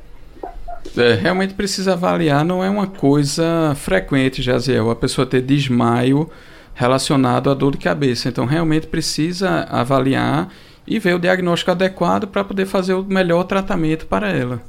É, 0.96 1.14
realmente 1.14 1.54
precisa 1.54 1.92
avaliar, 1.92 2.44
não 2.44 2.64
é 2.64 2.68
uma 2.68 2.88
coisa 2.88 3.74
frequente, 3.76 4.42
Jaziel, 4.42 4.90
a 4.90 4.96
pessoa 4.96 5.26
ter 5.26 5.40
desmaio 5.40 6.28
relacionado 6.74 7.48
à 7.48 7.54
dor 7.54 7.72
de 7.72 7.78
cabeça. 7.78 8.28
Então, 8.28 8.44
realmente 8.44 8.88
precisa 8.88 9.66
avaliar 9.70 10.48
e 10.86 10.98
ver 10.98 11.14
o 11.14 11.18
diagnóstico 11.18 11.70
adequado 11.70 12.26
para 12.26 12.42
poder 12.42 12.66
fazer 12.66 12.94
o 12.94 13.04
melhor 13.04 13.44
tratamento 13.44 14.06
para 14.06 14.30
ela. 14.30 14.60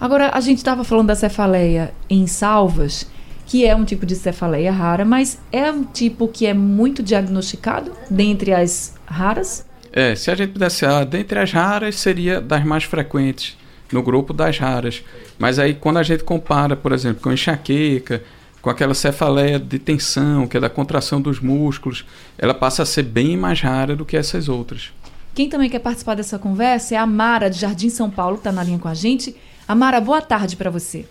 Agora, 0.00 0.30
a 0.32 0.40
gente 0.40 0.58
estava 0.58 0.84
falando 0.84 1.08
da 1.08 1.14
cefaleia 1.16 1.92
em 2.08 2.26
salvas 2.28 3.10
que 3.48 3.64
é 3.64 3.74
um 3.74 3.84
tipo 3.84 4.04
de 4.04 4.14
cefaleia 4.14 4.70
rara, 4.70 5.06
mas 5.06 5.38
é 5.50 5.72
um 5.72 5.82
tipo 5.82 6.28
que 6.28 6.46
é 6.46 6.52
muito 6.52 7.02
diagnosticado 7.02 7.92
dentre 8.10 8.52
as 8.52 8.94
raras? 9.06 9.64
É, 9.90 10.14
se 10.14 10.30
a 10.30 10.34
gente 10.34 10.52
pudesse, 10.52 10.84
ah, 10.84 11.02
dentre 11.02 11.38
as 11.38 11.50
raras 11.50 11.96
seria 11.96 12.42
das 12.42 12.62
mais 12.62 12.84
frequentes, 12.84 13.56
no 13.90 14.02
grupo 14.02 14.34
das 14.34 14.58
raras. 14.58 15.02
Mas 15.38 15.58
aí 15.58 15.72
quando 15.72 15.96
a 15.96 16.02
gente 16.02 16.24
compara, 16.24 16.76
por 16.76 16.92
exemplo, 16.92 17.22
com 17.22 17.32
enxaqueca, 17.32 18.22
com 18.60 18.68
aquela 18.68 18.92
cefaleia 18.92 19.58
de 19.58 19.78
tensão, 19.78 20.46
que 20.46 20.58
é 20.58 20.60
da 20.60 20.68
contração 20.68 21.18
dos 21.18 21.40
músculos, 21.40 22.04
ela 22.36 22.52
passa 22.52 22.82
a 22.82 22.86
ser 22.86 23.04
bem 23.04 23.34
mais 23.34 23.62
rara 23.62 23.96
do 23.96 24.04
que 24.04 24.16
essas 24.16 24.46
outras. 24.50 24.92
Quem 25.34 25.48
também 25.48 25.70
quer 25.70 25.78
participar 25.78 26.16
dessa 26.16 26.38
conversa 26.38 26.96
é 26.96 26.98
a 26.98 27.06
Mara, 27.06 27.48
de 27.48 27.58
Jardim 27.58 27.88
São 27.88 28.10
Paulo, 28.10 28.34
que 28.36 28.40
está 28.40 28.52
na 28.52 28.62
linha 28.62 28.78
com 28.78 28.88
a 28.88 28.94
gente. 28.94 29.34
Amara, 29.66 30.02
boa 30.02 30.20
tarde 30.20 30.54
para 30.54 30.68
você. 30.68 31.06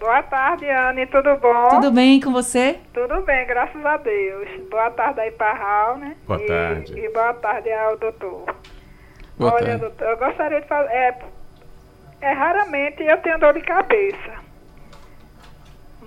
Boa 0.00 0.22
tarde, 0.22 0.66
Anne, 0.66 1.06
tudo 1.08 1.36
bom? 1.36 1.68
Tudo 1.68 1.92
bem 1.92 2.18
com 2.22 2.32
você? 2.32 2.80
Tudo 2.94 3.20
bem, 3.20 3.46
graças 3.46 3.84
a 3.84 3.98
Deus. 3.98 4.48
Boa 4.70 4.90
tarde 4.92 5.20
aí 5.20 5.30
para 5.30 5.52
Raul, 5.52 5.98
né? 5.98 6.16
Boa 6.26 6.40
e, 6.40 6.46
tarde. 6.46 6.98
E 6.98 7.08
boa 7.10 7.34
tarde 7.34 7.70
ao 7.70 7.98
doutor. 7.98 8.46
Boa 9.38 9.52
Olha, 9.52 9.66
tarde. 9.66 9.80
doutor, 9.82 10.08
eu 10.08 10.16
gostaria 10.16 10.62
de 10.62 10.66
falar. 10.66 10.90
É, 10.90 11.18
é, 12.22 12.32
raramente 12.32 13.02
eu 13.02 13.18
tenho 13.18 13.38
dor 13.38 13.52
de 13.52 13.60
cabeça. 13.60 14.32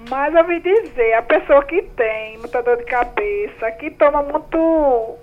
Mas 0.10 0.34
eu 0.34 0.42
ouvi 0.42 0.60
dizer, 0.60 1.14
a 1.14 1.22
pessoa 1.22 1.64
que 1.64 1.84
tem 1.84 2.40
muita 2.40 2.64
dor 2.64 2.78
de 2.78 2.86
cabeça, 2.86 3.72
que 3.74 3.92
toma 3.92 4.24
muito. 4.24 5.18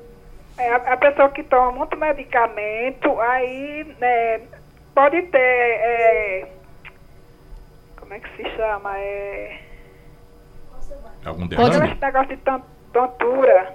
É, 0.57 0.71
a, 0.71 0.77
a 0.77 0.97
pessoa 0.97 1.29
que 1.31 1.43
toma 1.43 1.73
muito 1.73 1.97
medicamento, 1.97 3.21
aí 3.21 3.85
né, 3.99 4.43
pode 4.95 5.23
ter. 5.23 5.39
É, 5.41 6.60
como 8.11 8.14
é 8.14 8.19
que 8.29 8.37
se 8.43 8.57
chama? 8.57 8.99
É. 8.99 9.57
Algum 11.25 11.47
Pode- 11.49 11.71
derrame? 11.71 11.93
Esse 11.93 12.00
negócio 12.02 12.29
de 12.29 12.37
ton- 12.38 12.62
tontura. 12.93 13.73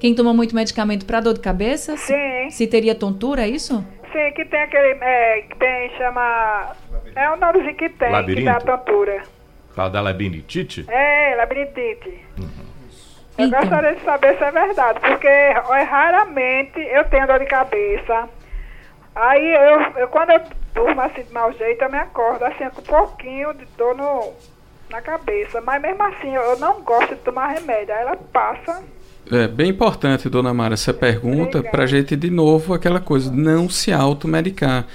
Quem 0.00 0.14
toma 0.14 0.32
muito 0.32 0.54
medicamento 0.54 1.04
para 1.04 1.20
dor 1.20 1.34
de 1.34 1.40
cabeça? 1.40 1.96
se- 1.98 2.14
Sim. 2.14 2.50
Se 2.50 2.66
teria 2.66 2.94
tontura, 2.94 3.42
é 3.42 3.48
isso? 3.48 3.84
Sim, 4.10 4.32
que 4.34 4.46
tem 4.46 4.62
aquele. 4.62 4.98
É, 5.02 5.42
que 5.42 5.56
tem, 5.56 5.90
chama. 5.98 6.72
É 7.14 7.30
o 7.30 7.36
nomezinho 7.36 7.76
que 7.76 7.90
tem, 7.90 8.10
Labirinto? 8.10 8.40
que 8.58 8.66
dá 8.66 8.76
tontura. 8.78 9.22
Fala 9.74 9.90
da 9.90 10.00
labirintite? 10.00 10.86
É, 10.88 11.34
labirintite. 11.36 12.24
Eu 13.38 13.46
Então. 13.46 13.60
gostaria 13.60 13.94
de 13.94 14.00
saber 14.02 14.36
se 14.38 14.44
é 14.44 14.50
verdade, 14.50 15.00
porque 15.00 15.26
é, 15.26 15.52
raramente 15.82 16.78
eu 16.80 17.04
tenho 17.04 17.26
dor 17.26 17.38
de 17.38 17.46
cabeça. 17.46 18.28
Aí 19.14 19.54
eu, 19.54 19.80
eu 20.00 20.08
quando 20.08 20.30
eu 20.30 20.40
durmo 20.74 21.00
assim 21.00 21.22
de 21.22 21.32
mau 21.32 21.52
jeito, 21.52 21.82
eu 21.82 21.90
me 21.90 21.98
acordo 21.98 22.44
assim 22.44 22.68
com 22.70 22.80
um 22.80 22.84
pouquinho 22.84 23.52
de 23.54 23.64
dor 23.76 23.94
no, 23.96 24.32
na 24.90 25.00
cabeça. 25.00 25.60
Mas 25.60 25.80
mesmo 25.80 26.02
assim, 26.02 26.34
eu 26.34 26.58
não 26.58 26.82
gosto 26.82 27.14
de 27.14 27.20
tomar 27.22 27.48
remédio. 27.48 27.94
Aí 27.94 28.02
ela 28.02 28.16
passa. 28.16 28.82
É 29.30 29.46
bem 29.46 29.70
importante, 29.70 30.28
dona 30.28 30.52
Mara, 30.52 30.74
essa 30.74 30.92
pergunta 30.92 31.62
para 31.62 31.84
a 31.84 31.86
gente, 31.86 32.16
de 32.16 32.28
novo, 32.28 32.74
aquela 32.74 33.00
coisa, 33.00 33.30
não 33.30 33.68
se 33.68 33.92
automedicar. 33.92 34.86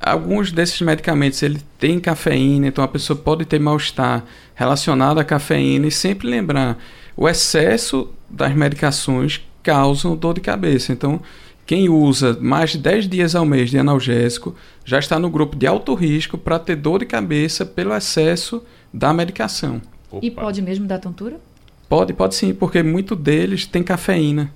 Alguns 0.00 0.50
desses 0.50 0.80
medicamentos, 0.80 1.42
ele 1.42 1.60
tem 1.78 2.00
cafeína, 2.00 2.66
então 2.66 2.82
a 2.82 2.88
pessoa 2.88 3.16
pode 3.16 3.44
ter 3.44 3.60
mal-estar 3.60 4.24
relacionado 4.54 5.20
à 5.20 5.24
cafeína 5.24 5.86
e 5.86 5.90
sempre 5.90 6.28
lembrar, 6.28 6.78
o 7.16 7.28
excesso 7.28 8.12
das 8.28 8.54
medicações 8.54 9.46
causam 9.62 10.16
dor 10.16 10.34
de 10.34 10.40
cabeça. 10.40 10.92
Então, 10.92 11.20
quem 11.66 11.88
usa 11.88 12.36
mais 12.40 12.70
de 12.70 12.78
10 12.78 13.08
dias 13.08 13.34
ao 13.34 13.44
mês 13.44 13.70
de 13.70 13.78
analgésico 13.78 14.54
já 14.84 14.98
está 14.98 15.18
no 15.18 15.30
grupo 15.30 15.56
de 15.56 15.66
alto 15.66 15.94
risco 15.94 16.36
para 16.36 16.58
ter 16.58 16.76
dor 16.76 17.00
de 17.00 17.06
cabeça 17.06 17.64
pelo 17.64 17.94
excesso 17.94 18.62
da 18.92 19.12
medicação. 19.14 19.80
E 20.20 20.28
Opa. 20.28 20.42
pode 20.42 20.60
mesmo 20.60 20.86
dar 20.86 20.98
tontura? 20.98 21.40
Pode, 21.88 22.12
pode 22.12 22.34
sim, 22.34 22.52
porque 22.54 22.82
muito 22.82 23.16
deles 23.16 23.66
tem 23.66 23.82
cafeína. 23.82 24.50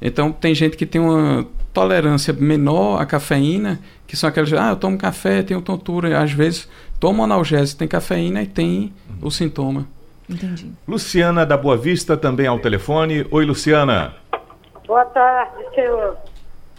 Então 0.00 0.32
tem 0.32 0.54
gente 0.54 0.76
que 0.76 0.86
tem 0.86 1.00
uma 1.00 1.46
tolerância 1.72 2.32
menor 2.32 3.00
à 3.00 3.06
cafeína, 3.06 3.78
que 4.06 4.16
são 4.16 4.28
aquelas, 4.28 4.52
ah, 4.52 4.70
eu 4.70 4.76
tomo 4.76 4.98
café, 4.98 5.42
tenho 5.42 5.60
tontura, 5.60 6.20
às 6.20 6.32
vezes 6.32 6.68
toma 6.98 7.24
analgésico, 7.24 7.78
tem 7.78 7.88
cafeína 7.88 8.42
e 8.42 8.46
tem 8.46 8.92
o 9.22 9.30
sintoma. 9.30 9.86
Entendi. 10.28 10.72
Luciana 10.86 11.46
da 11.46 11.56
Boa 11.56 11.76
Vista 11.76 12.16
também 12.16 12.46
ao 12.46 12.58
telefone. 12.58 13.26
Oi, 13.30 13.44
Luciana. 13.46 14.14
Boa 14.86 15.04
tarde, 15.06 15.64
senhor. 15.74 16.16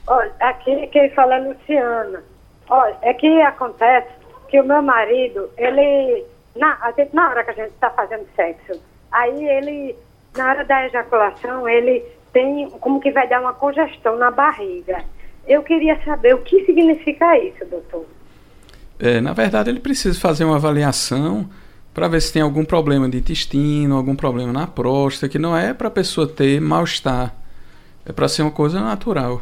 Olha, 0.09 0.31
aqui 0.39 0.87
quem 0.87 1.11
fala 1.11 1.35
é 1.35 1.39
Luciana. 1.39 2.23
Olha, 2.67 2.97
é 3.03 3.13
que 3.13 3.41
acontece 3.43 4.09
que 4.47 4.59
o 4.59 4.65
meu 4.65 4.81
marido, 4.81 5.49
ele, 5.55 6.25
na, 6.55 6.77
a 6.81 6.91
gente- 6.91 7.13
na 7.13 7.29
hora 7.29 7.43
que 7.43 7.51
a 7.51 7.53
gente 7.53 7.69
está 7.73 7.91
fazendo 7.91 8.25
sexo, 8.35 8.81
aí 9.11 9.47
ele, 9.47 9.95
na 10.35 10.49
hora 10.49 10.65
da 10.65 10.85
ejaculação, 10.87 11.69
ele 11.69 12.03
tem 12.33 12.67
como 12.81 12.99
que 12.99 13.11
vai 13.11 13.27
dar 13.27 13.39
uma 13.39 13.53
congestão 13.53 14.17
na 14.17 14.31
barriga. 14.31 15.03
Eu 15.47 15.61
queria 15.61 15.99
saber 16.03 16.33
o 16.33 16.39
que 16.39 16.65
significa 16.65 17.37
isso, 17.37 17.63
doutor. 17.65 18.05
É, 18.99 19.21
na 19.21 19.33
verdade, 19.33 19.69
ele 19.69 19.79
precisa 19.79 20.19
fazer 20.19 20.43
uma 20.43 20.55
avaliação 20.55 21.47
para 21.93 22.07
ver 22.07 22.21
se 22.21 22.33
tem 22.33 22.41
algum 22.41 22.65
problema 22.65 23.07
de 23.07 23.17
intestino, 23.17 23.95
algum 23.95 24.15
problema 24.15 24.51
na 24.51 24.65
próstata, 24.65 25.29
que 25.29 25.37
não 25.37 25.55
é 25.55 25.71
para 25.71 25.87
a 25.87 25.91
pessoa 25.91 26.27
ter 26.27 26.59
mal-estar, 26.59 27.33
é 28.05 28.11
para 28.11 28.27
ser 28.27 28.41
uma 28.41 28.51
coisa 28.51 28.79
natural. 28.79 29.41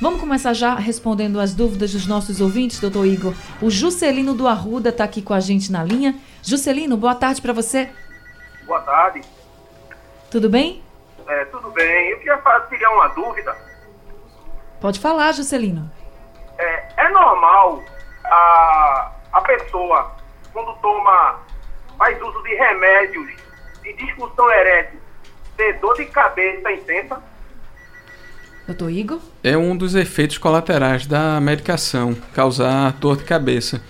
Vamos 0.00 0.20
começar 0.20 0.52
já 0.52 0.74
respondendo 0.74 1.40
as 1.40 1.54
dúvidas 1.54 1.92
dos 1.92 2.06
nossos 2.06 2.40
ouvintes, 2.40 2.80
doutor 2.80 3.06
Igor. 3.06 3.34
O 3.62 3.70
Juscelino 3.70 4.34
do 4.34 4.46
Arruda 4.46 4.90
está 4.90 5.04
aqui 5.04 5.22
com 5.22 5.32
a 5.32 5.40
gente 5.40 5.72
na 5.72 5.82
linha. 5.82 6.14
Juscelino, 6.42 6.96
boa 6.96 7.14
tarde 7.14 7.40
para 7.40 7.52
você. 7.52 7.90
Boa 8.66 8.80
tarde. 8.82 9.22
Tudo 10.30 10.50
bem? 10.50 10.82
É, 11.26 11.44
tudo 11.46 11.70
bem. 11.70 12.10
Eu 12.10 12.18
queria 12.18 12.38
fa- 12.38 12.60
tirar 12.68 12.90
uma 12.92 13.08
dúvida. 13.08 13.56
Pode 14.80 15.00
falar, 15.00 15.32
Juscelino. 15.32 15.90
É, 16.58 16.88
é 17.04 17.08
normal 17.10 17.82
a, 18.24 19.12
a 19.32 19.40
pessoa, 19.42 20.14
quando 20.52 20.74
toma, 20.80 21.40
faz 21.96 22.20
uso 22.20 22.42
de 22.42 22.54
remédios 22.54 23.26
de 23.82 23.92
disfunção 23.94 24.50
erétil, 24.50 25.00
ter 25.56 25.78
dor 25.80 25.94
de 25.94 26.04
cabeça 26.06 26.70
intensa? 26.72 27.22
Doutor 28.66 28.90
Igor? 28.90 29.20
é 29.44 29.56
um 29.56 29.76
dos 29.76 29.94
efeitos 29.94 30.38
colaterais 30.38 31.06
da 31.06 31.40
medicação, 31.40 32.16
causar 32.34 32.92
dor 32.94 33.16
de 33.16 33.24
cabeça. 33.24 33.80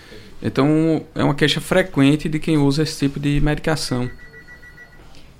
Então, 0.42 1.02
é 1.14 1.25
uma 1.25 1.35
queixa 1.35 1.62
frequente 1.62 2.28
de 2.28 2.38
quem 2.38 2.59
usa 2.59 2.83
esse 2.83 2.99
tipo 2.99 3.18
de 3.18 3.40
medicação. 3.40 4.11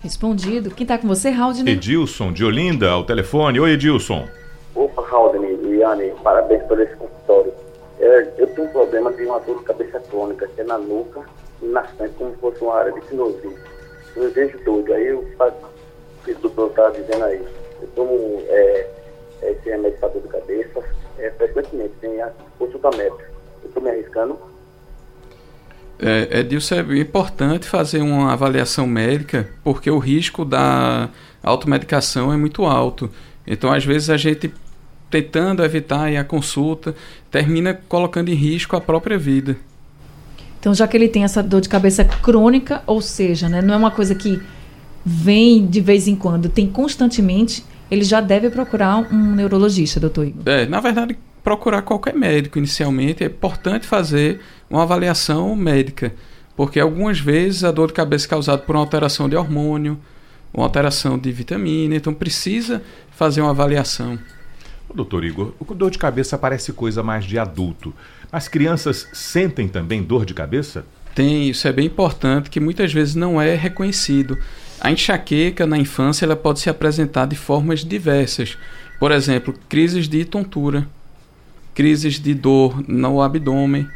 Respondido. 0.01 0.71
Quem 0.71 0.85
está 0.85 0.97
com 0.97 1.07
você, 1.07 1.29
Haldner? 1.29 1.75
Edilson 1.75 2.33
de 2.33 2.45
Olinda 2.45 2.91
ao 2.91 3.05
telefone. 3.05 3.61
Oi, 3.61 3.73
Edilson. 3.73 4.27
Opa, 4.75 5.03
Haldane 5.11 5.59
e 5.65 5.77
Yane, 5.81 6.13
parabéns 6.23 6.63
por 6.65 6.81
esse 6.81 6.95
consultório. 6.97 7.53
É, 8.01 8.29
eu 8.39 8.47
tenho 8.49 8.69
um 8.69 8.73
problema 8.73 9.13
de 9.13 9.25
uma 9.25 9.39
dor 9.41 9.59
de 9.59 9.65
cabeça 9.65 10.01
crônica, 10.01 10.49
que 10.55 10.61
é 10.61 10.65
na 10.65 10.79
nuca 10.79 11.21
e 11.63 11.67
na 11.67 11.83
frente, 11.83 12.15
como 12.15 12.31
se 12.31 12.37
fosse 12.39 12.63
uma 12.63 12.75
área 12.77 12.93
de 12.93 13.07
sinusite. 13.07 13.57
Eu 14.17 14.31
vejo 14.33 14.59
tudo, 14.65 14.93
aí 14.95 15.07
eu 15.09 15.27
faço 15.37 15.57
o 15.57 16.25
que 16.25 16.33
o 16.33 16.39
doutor 16.39 16.71
está 16.71 16.91
dizendo 16.91 17.25
aí. 17.25 17.43
Eu 17.83 17.89
tomo 17.95 18.43
é, 18.49 18.87
esse 19.51 19.69
remédio 19.69 19.99
para 19.99 20.09
dor 20.09 20.23
de 20.23 20.29
cabeça 20.29 20.85
é, 21.19 21.31
frequentemente, 21.31 21.95
tem 22.01 22.21
a 22.21 22.31
consulta 22.59 22.91
médica. 22.97 23.31
Eu 23.63 23.69
estou 23.69 23.83
me 23.83 23.91
arriscando. 23.91 24.39
É, 25.99 26.41
Edilson, 26.41 26.75
é 26.75 26.99
importante 26.99 27.67
fazer 27.67 28.01
uma 28.01 28.33
avaliação 28.33 28.87
médica, 28.87 29.49
porque 29.65 29.91
o 29.91 29.99
risco 29.99 30.45
da 30.45 31.09
automedicação 31.43 32.33
é 32.33 32.37
muito 32.37 32.65
alto. 32.65 33.11
Então, 33.47 33.73
às 33.73 33.85
vezes, 33.85 34.11
a 34.11 34.17
gente, 34.17 34.53
tentando 35.11 35.65
evitar 35.65 36.15
à 36.15 36.25
consulta, 36.25 36.95
termina 37.31 37.73
colocando 37.89 38.29
em 38.29 38.35
risco 38.35 38.77
a 38.77 38.81
própria 38.81 39.17
vida. 39.17 39.57
Então, 40.61 40.75
já 40.75 40.87
que 40.87 40.97
ele 40.97 41.09
tem 41.09 41.25
essa 41.25 41.43
dor 41.43 41.61
de 41.61 41.69
cabeça 41.69 42.05
crônica, 42.05 42.83
ou 42.87 43.01
seja, 43.01 43.49
né, 43.49 43.63
não 43.63 43.73
é 43.73 43.77
uma 43.77 43.91
coisa 43.91 44.15
que 44.15 44.43
vem 45.05 45.65
de 45.65 45.81
vez 45.81 46.09
em 46.09 46.17
quando, 46.17 46.49
tem 46.49 46.67
constantemente, 46.67 47.65
ele 47.91 48.05
já 48.05 48.21
deve 48.21 48.51
procurar 48.51 48.99
um 48.99 49.35
neurologista, 49.35 50.01
doutor 50.01 50.27
Igor. 50.27 50.43
É, 50.47 50.67
na 50.67 50.81
verdade, 50.81 51.17
procurar 51.43 51.83
qualquer 51.83 52.15
médico 52.15 52.59
inicialmente. 52.59 53.23
É 53.23 53.27
importante 53.29 53.87
fazer 53.87 54.41
uma 54.69 54.83
avaliação 54.83 55.55
médica, 55.55 56.13
porque 56.57 56.81
algumas 56.81 57.21
vezes 57.21 57.63
a 57.63 57.71
dor 57.71 57.89
de 57.89 57.93
cabeça 57.93 58.27
é 58.27 58.31
causada 58.31 58.63
por 58.63 58.75
uma 58.75 58.83
alteração 58.83 59.29
de 59.29 59.37
hormônio, 59.37 59.99
uma 60.53 60.65
alteração 60.65 61.19
de 61.19 61.31
vitamina, 61.31 61.95
então 61.95 62.13
precisa 62.13 62.83
fazer 63.11 63.43
uma 63.43 63.51
avaliação. 63.51 64.19
Doutor 64.93 65.25
Igor, 65.25 65.53
o 65.61 65.75
dor 65.75 65.91
de 65.91 65.99
cabeça 65.99 66.39
parece 66.39 66.73
coisa 66.73 67.03
mais 67.03 67.25
de 67.25 67.39
adulto. 67.39 67.95
As 68.33 68.49
crianças 68.49 69.09
sentem 69.13 69.69
também 69.69 70.03
dor 70.03 70.25
de 70.25 70.33
cabeça? 70.33 70.85
Tem, 71.15 71.49
isso 71.49 71.67
é 71.69 71.73
bem 71.73 71.87
importante, 71.87 72.51
que 72.51 72.61
muitas 72.61 72.93
vezes 72.93 73.15
não 73.15 73.41
é 73.41 73.55
reconhecido. 73.55 74.39
A 74.81 74.91
enxaqueca 74.91 75.67
na 75.67 75.79
infância 75.79 76.25
ela 76.25 76.37
pode 76.37 76.61
se 76.61 76.69
apresentar 76.69 77.27
de 77.27 77.37
formas 77.37 77.85
diversas. 77.85 78.57
Por 78.99 79.11
exemplo, 79.11 79.55
crises 79.69 80.09
de 80.09 80.25
tontura, 80.25 80.87
crises 81.75 82.21
de 82.21 82.35
dor 82.35 82.83
no 82.89 83.21
abdômen, 83.21 83.89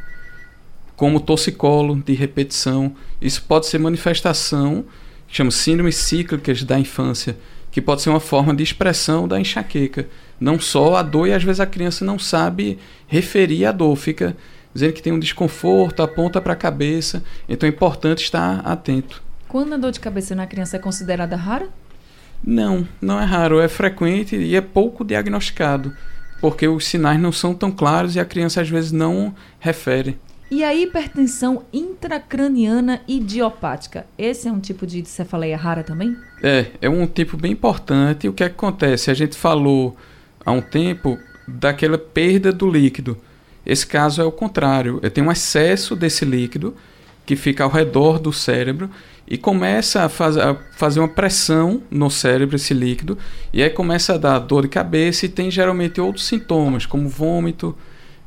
como 0.97 1.21
torcicolo 1.21 1.97
de 1.97 2.13
repetição. 2.13 2.95
Isso 3.21 3.43
pode 3.43 3.67
ser 3.67 3.79
manifestação, 3.79 4.85
chama 5.29 5.51
síndromes 5.51 5.97
cíclicas 5.97 6.63
da 6.63 6.79
infância, 6.79 7.39
que 7.71 7.81
pode 7.81 8.03
ser 8.03 8.11
uma 8.11 8.21
forma 8.21 8.55
de 8.55 8.63
expressão 8.63 9.27
da 9.27 9.41
enxaqueca. 9.41 10.09
Não 10.39 10.59
só 10.59 10.97
a 10.97 11.03
dor, 11.03 11.27
e 11.29 11.33
às 11.33 11.43
vezes 11.43 11.61
a 11.61 11.67
criança 11.67 12.05
não 12.05 12.19
sabe 12.19 12.79
referir 13.07 13.65
a 13.65 13.73
dor, 13.73 13.97
fica 13.97 14.37
dizendo 14.75 14.93
que 14.93 15.03
tem 15.03 15.13
um 15.13 15.19
desconforto, 15.19 16.03
aponta 16.03 16.41
para 16.41 16.53
a 16.53 16.57
cabeça. 16.57 17.23
Então 17.49 17.67
é 17.67 17.73
importante 17.73 18.23
estar 18.23 18.61
atento. 18.61 19.23
Quando 19.51 19.75
a 19.75 19.77
dor 19.77 19.91
de 19.91 19.99
cabeça 19.99 20.33
na 20.33 20.47
criança 20.47 20.77
é 20.77 20.79
considerada 20.79 21.35
rara? 21.35 21.69
Não, 22.43 22.87
não 23.03 23.21
é 23.21 23.25
raro, 23.25 23.59
é 23.59 23.67
frequente 23.67 24.37
e 24.37 24.55
é 24.55 24.61
pouco 24.61 25.05
diagnosticado, 25.05 25.93
porque 26.41 26.69
os 26.69 26.87
sinais 26.87 27.21
não 27.21 27.33
são 27.33 27.53
tão 27.53 27.73
claros 27.73 28.15
e 28.15 28.21
a 28.21 28.25
criança 28.25 28.61
às 28.61 28.69
vezes 28.69 28.93
não 28.93 29.35
refere. 29.59 30.17
E 30.53 30.63
a 30.63 30.73
hipertensão 30.73 31.65
intracraniana 31.73 33.01
idiopática, 33.09 34.07
esse 34.17 34.47
é 34.47 34.53
um 34.53 34.61
tipo 34.61 34.87
de 34.87 35.05
cefaleia 35.05 35.57
rara 35.57 35.83
também? 35.83 36.17
É, 36.45 36.67
é 36.81 36.89
um 36.89 37.05
tipo 37.05 37.37
bem 37.37 37.51
importante. 37.51 38.29
O 38.29 38.33
que, 38.33 38.45
é 38.45 38.49
que 38.49 38.55
acontece? 38.55 39.11
A 39.11 39.15
gente 39.15 39.37
falou 39.37 39.97
há 40.47 40.53
um 40.53 40.63
tempo 40.63 41.19
daquela 41.49 41.99
perda 41.99 42.53
do 42.53 42.71
líquido. 42.71 43.19
Esse 43.67 43.85
caso 43.85 44.23
é 44.23 44.25
o 44.25 44.31
contrário. 44.31 45.01
Eu 45.03 45.11
tenho 45.11 45.27
um 45.27 45.33
excesso 45.33 45.97
desse 45.97 46.25
líquido 46.25 46.73
que 47.27 47.35
fica 47.35 47.65
ao 47.65 47.71
redor 47.71 48.21
do 48.21 48.33
cérebro 48.33 48.89
e 49.31 49.39
começa 49.39 50.03
a, 50.03 50.09
faz, 50.09 50.37
a, 50.37 50.57
fazer 50.73 50.99
uma 50.99 51.09
pressão 51.09 51.81
no 51.89 52.11
cérebro, 52.11 52.57
esse 52.57 52.75
líquido, 52.75 53.17
e 53.53 53.63
aí 53.63 53.71
começa 53.71 54.15
a 54.15 54.19
dar 54.19 54.41
dor 54.41 54.63
de 54.63 54.69
cabeça 54.69 55.25
e 55.25 55.29
tem 55.29 55.49
geralmente 55.49 56.01
outros 56.01 56.27
sintomas, 56.27 56.85
como 56.85 57.09
vômito, 57.09 57.77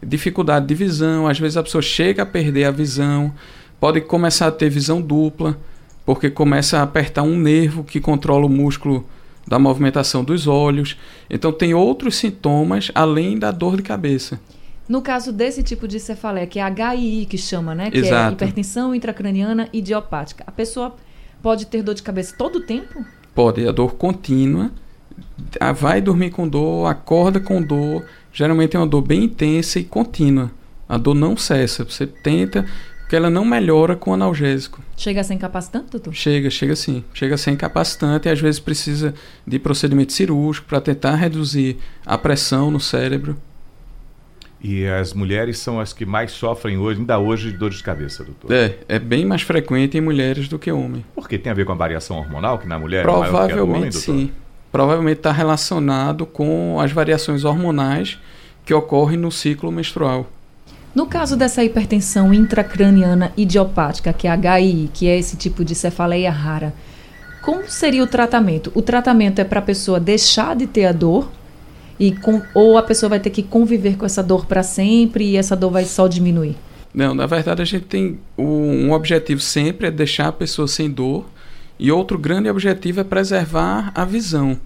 dificuldade 0.02 0.66
de 0.66 0.74
visão, 0.74 1.28
às 1.28 1.38
vezes 1.38 1.58
a 1.58 1.64
pessoa 1.64 1.82
chega 1.82 2.24
a 2.24 2.26
perder 2.26 2.64
a 2.64 2.72
visão, 2.72 3.34
pode 3.82 4.00
começar 4.00 4.48
a 4.48 4.52
ter 4.52 4.70
visão 4.70 5.02
dupla, 5.02 5.60
porque 6.06 6.30
começa 6.30 6.80
a 6.80 6.84
apertar 6.84 7.24
um 7.24 7.38
nervo 7.38 7.84
que 7.84 8.00
controla 8.00 8.46
o 8.46 8.50
músculo 8.50 9.06
da 9.46 9.60
movimentação 9.60 10.24
dos 10.24 10.48
olhos. 10.48 10.98
Então 11.30 11.52
tem 11.52 11.74
outros 11.74 12.16
sintomas 12.16 12.92
além 12.96 13.38
da 13.38 13.52
dor 13.52 13.78
de 13.78 13.84
cabeça. 13.84 14.40
No 14.88 15.02
caso 15.02 15.32
desse 15.32 15.64
tipo 15.64 15.88
de 15.88 16.00
cefaleia, 16.00 16.46
que 16.46 16.60
é 16.60 16.64
HII 16.64 17.26
que 17.26 17.38
chama, 17.38 17.74
né? 17.74 17.90
Que 17.90 17.98
é 17.98 18.02
Exato. 18.02 18.32
é 18.32 18.34
hipertensão 18.34 18.94
intracraniana 18.94 19.70
idiopática. 19.72 20.44
A 20.46 20.52
pessoa 20.52 20.96
pode 21.42 21.68
ter 21.68 21.82
dor 21.82 21.96
de 21.96 22.04
cabeça 22.04 22.36
todo 22.38 22.58
o 22.58 22.62
tempo? 22.62 23.04
Pode, 23.34 23.68
a 23.68 23.72
dor 23.72 23.96
contínua. 23.96 24.72
Vai 25.76 26.02
dormir 26.02 26.32
com 26.32 26.48
dor, 26.48 26.88
acorda 26.88 27.40
com 27.40 27.62
dor, 27.62 28.04
geralmente 28.32 28.76
é 28.76 28.80
uma 28.80 28.88
dor 28.88 29.02
bem 29.02 29.26
intensa 29.26 29.80
e 29.80 29.84
contínua. 29.84 30.52
A 30.88 30.98
dor 30.98 31.14
não 31.14 31.38
cessa. 31.38 31.84
Você 31.84 32.06
tenta, 32.06 32.66
porque 33.00 33.16
ela 33.16 33.30
não 33.30 33.46
melhora 33.46 33.96
com 33.96 34.14
analgésico. 34.14 34.82
Chega 34.98 35.22
a 35.22 35.24
ser 35.24 35.36
incapacitante, 35.36 35.92
doutor? 35.92 36.14
Chega, 36.14 36.50
chega 36.50 36.76
sim. 36.76 37.04
Chega 37.14 37.36
a 37.36 37.38
ser 37.38 37.52
incapacitante 37.52 38.28
e 38.28 38.32
às 38.32 38.40
vezes 38.40 38.60
precisa 38.60 39.14
de 39.46 39.60
procedimento 39.60 40.12
cirúrgico 40.14 40.68
para 40.68 40.82
tentar 40.82 41.16
reduzir 41.16 41.78
a 42.06 42.18
pressão 42.18 42.70
no 42.70 42.80
cérebro. 42.80 43.38
E 44.64 44.88
as 44.88 45.14
mulheres 45.14 45.60
são 45.60 45.80
as 45.80 45.92
que 45.92 46.06
mais 46.06 46.32
sofrem 46.32 46.78
hoje, 46.78 47.00
ainda 47.00 47.20
hoje, 47.20 47.52
de 47.52 47.58
dores 47.58 47.78
de 47.78 47.84
cabeça, 47.84 48.24
doutor. 48.24 48.50
É, 48.52 48.78
é 48.88 48.98
bem 48.98 49.26
mais 49.26 49.42
frequente 49.42 49.98
em 49.98 50.02
mulheres 50.02 50.48
do 50.48 50.58
que 50.58 50.72
homens. 50.72 51.04
Por 51.14 51.28
que 51.28 51.38
tem 51.38 51.52
a 51.52 51.56
ver 51.56 51.66
com 51.66 51.74
a 51.74 51.76
variação 51.76 52.18
hormonal, 52.18 52.58
que 52.58 52.68
na 52.68 52.80
mulher 52.80 53.04
Provavelmente, 53.04 53.30
é 53.30 53.34
maior 53.34 53.48
que 53.48 53.54
a 53.54 53.56
do 53.58 53.70
homem, 53.70 53.82
doutor? 53.90 54.00
sim 54.00 54.32
provavelmente 54.74 55.20
está 55.20 55.32
relacionado 55.32 56.26
com 56.26 56.80
as 56.82 56.92
variações 56.92 57.46
hormonais 57.46 58.18
que 58.66 58.74
ocorrem 58.74 59.20
no 59.20 59.32
ciclo 59.32 59.72
menstrual. 59.72 60.28
No 60.96 61.06
caso 61.06 61.38
dessa 61.38 61.64
hipertensão 61.64 62.34
intracraniana 62.34 63.32
idiopática, 63.38 64.12
que 64.12 64.28
é 64.28 64.32
a 64.32 64.60
HI, 64.60 64.90
que 64.92 65.08
é 65.08 65.18
esse 65.18 65.38
tipo 65.38 65.64
de 65.64 65.76
cefaleia 65.76 66.32
rara, 66.32 66.74
como 67.44 67.70
seria 67.70 68.04
o 68.04 68.08
tratamento? 68.08 68.72
O 68.74 68.82
tratamento 68.82 69.38
é 69.40 69.44
para 69.44 69.60
a 69.60 69.64
pessoa 69.64 70.00
deixar 70.00 70.56
de 70.56 70.66
ter 70.66 70.86
a 70.86 70.92
dor 70.92 71.32
e 72.00 72.12
com, 72.12 72.42
ou 72.54 72.78
a 72.78 72.84
pessoa 72.84 73.10
vai 73.10 73.20
ter 73.20 73.30
que 73.30 73.44
conviver 73.44 73.98
com 73.98 74.06
essa 74.06 74.24
dor 74.24 74.46
para 74.46 74.64
sempre 74.64 75.26
e 75.26 75.38
essa 75.38 75.56
dor 75.56 75.72
vai 75.72 75.86
só 75.86 76.08
diminuir? 76.08 76.56
Não, 76.94 77.14
na 77.14 77.26
verdade 77.26 77.62
a 77.62 77.66
gente 77.66 77.86
tem 77.86 78.20
um 78.38 78.92
objetivo 78.92 79.42
sempre 79.42 79.88
é 79.88 79.92
deixar 79.92 80.28
a 80.28 80.32
pessoa 80.32 80.68
sem 80.68 80.90
dor 80.90 81.26
e 81.80 81.92
outro 81.92 82.18
grande 82.18 82.50
objetivo 82.50 83.02
é 83.02 83.04
preservar 83.04 83.92
a 83.96 84.06
visão, 84.06 84.60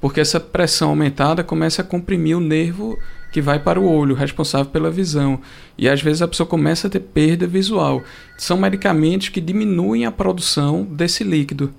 porque 0.00 0.20
essa 0.20 0.40
pressão 0.40 0.90
aumentada 0.90 1.44
começa 1.44 1.82
a 1.82 1.84
comprimir 1.84 2.36
o 2.36 2.40
nervo 2.40 2.98
que 3.32 3.40
vai 3.40 3.60
para 3.60 3.80
o 3.80 3.88
olho, 3.88 4.14
responsável 4.14 4.70
pela 4.70 4.90
visão. 4.90 5.40
E 5.78 5.88
às 5.88 6.02
vezes 6.02 6.20
a 6.20 6.28
pessoa 6.28 6.46
começa 6.46 6.88
a 6.88 6.90
ter 6.90 7.00
perda 7.00 7.46
visual. 7.46 8.02
São 8.36 8.56
medicamentos 8.56 9.28
que 9.28 9.40
diminuem 9.40 10.04
a 10.04 10.10
produção 10.10 10.82
desse 10.82 11.22
líquido. 11.22 11.72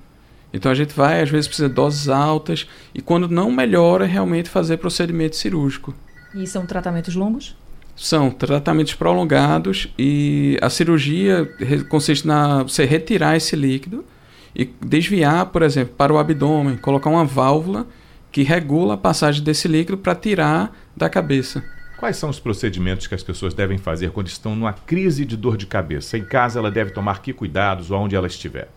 Então 0.53 0.71
a 0.71 0.75
gente 0.75 0.93
vai, 0.93 1.21
às 1.21 1.29
vezes 1.29 1.47
precisa 1.47 1.69
de 1.69 1.75
doses 1.75 2.09
altas, 2.09 2.67
e 2.93 3.01
quando 3.01 3.27
não 3.27 3.51
melhora, 3.51 4.05
realmente 4.05 4.49
fazer 4.49 4.77
procedimento 4.77 5.35
cirúrgico. 5.35 5.93
E 6.35 6.45
são 6.47 6.65
tratamentos 6.65 7.15
longos? 7.15 7.55
São 7.95 8.31
tratamentos 8.31 8.93
prolongados 8.93 9.87
e 9.97 10.57
a 10.61 10.69
cirurgia 10.69 11.47
consiste 11.89 12.25
na 12.25 12.63
você 12.63 12.85
retirar 12.85 13.35
esse 13.35 13.55
líquido 13.55 14.03
e 14.55 14.65
desviar, 14.65 15.47
por 15.47 15.61
exemplo, 15.61 15.93
para 15.97 16.13
o 16.13 16.17
abdômen, 16.17 16.77
colocar 16.77 17.09
uma 17.09 17.25
válvula 17.25 17.85
que 18.31 18.43
regula 18.43 18.93
a 18.93 18.97
passagem 18.97 19.43
desse 19.43 19.67
líquido 19.67 19.97
para 19.97 20.15
tirar 20.15 20.75
da 20.95 21.09
cabeça. 21.09 21.63
Quais 21.97 22.17
são 22.17 22.29
os 22.29 22.39
procedimentos 22.39 23.05
que 23.05 23.13
as 23.13 23.21
pessoas 23.21 23.53
devem 23.53 23.77
fazer 23.77 24.11
quando 24.11 24.27
estão 24.27 24.55
numa 24.55 24.73
crise 24.73 25.25
de 25.25 25.37
dor 25.37 25.55
de 25.55 25.67
cabeça? 25.67 26.17
Em 26.17 26.23
casa 26.23 26.59
ela 26.59 26.71
deve 26.71 26.91
tomar 26.91 27.21
que 27.21 27.33
cuidados 27.33 27.91
onde 27.91 28.15
ela 28.15 28.25
estiver? 28.25 28.69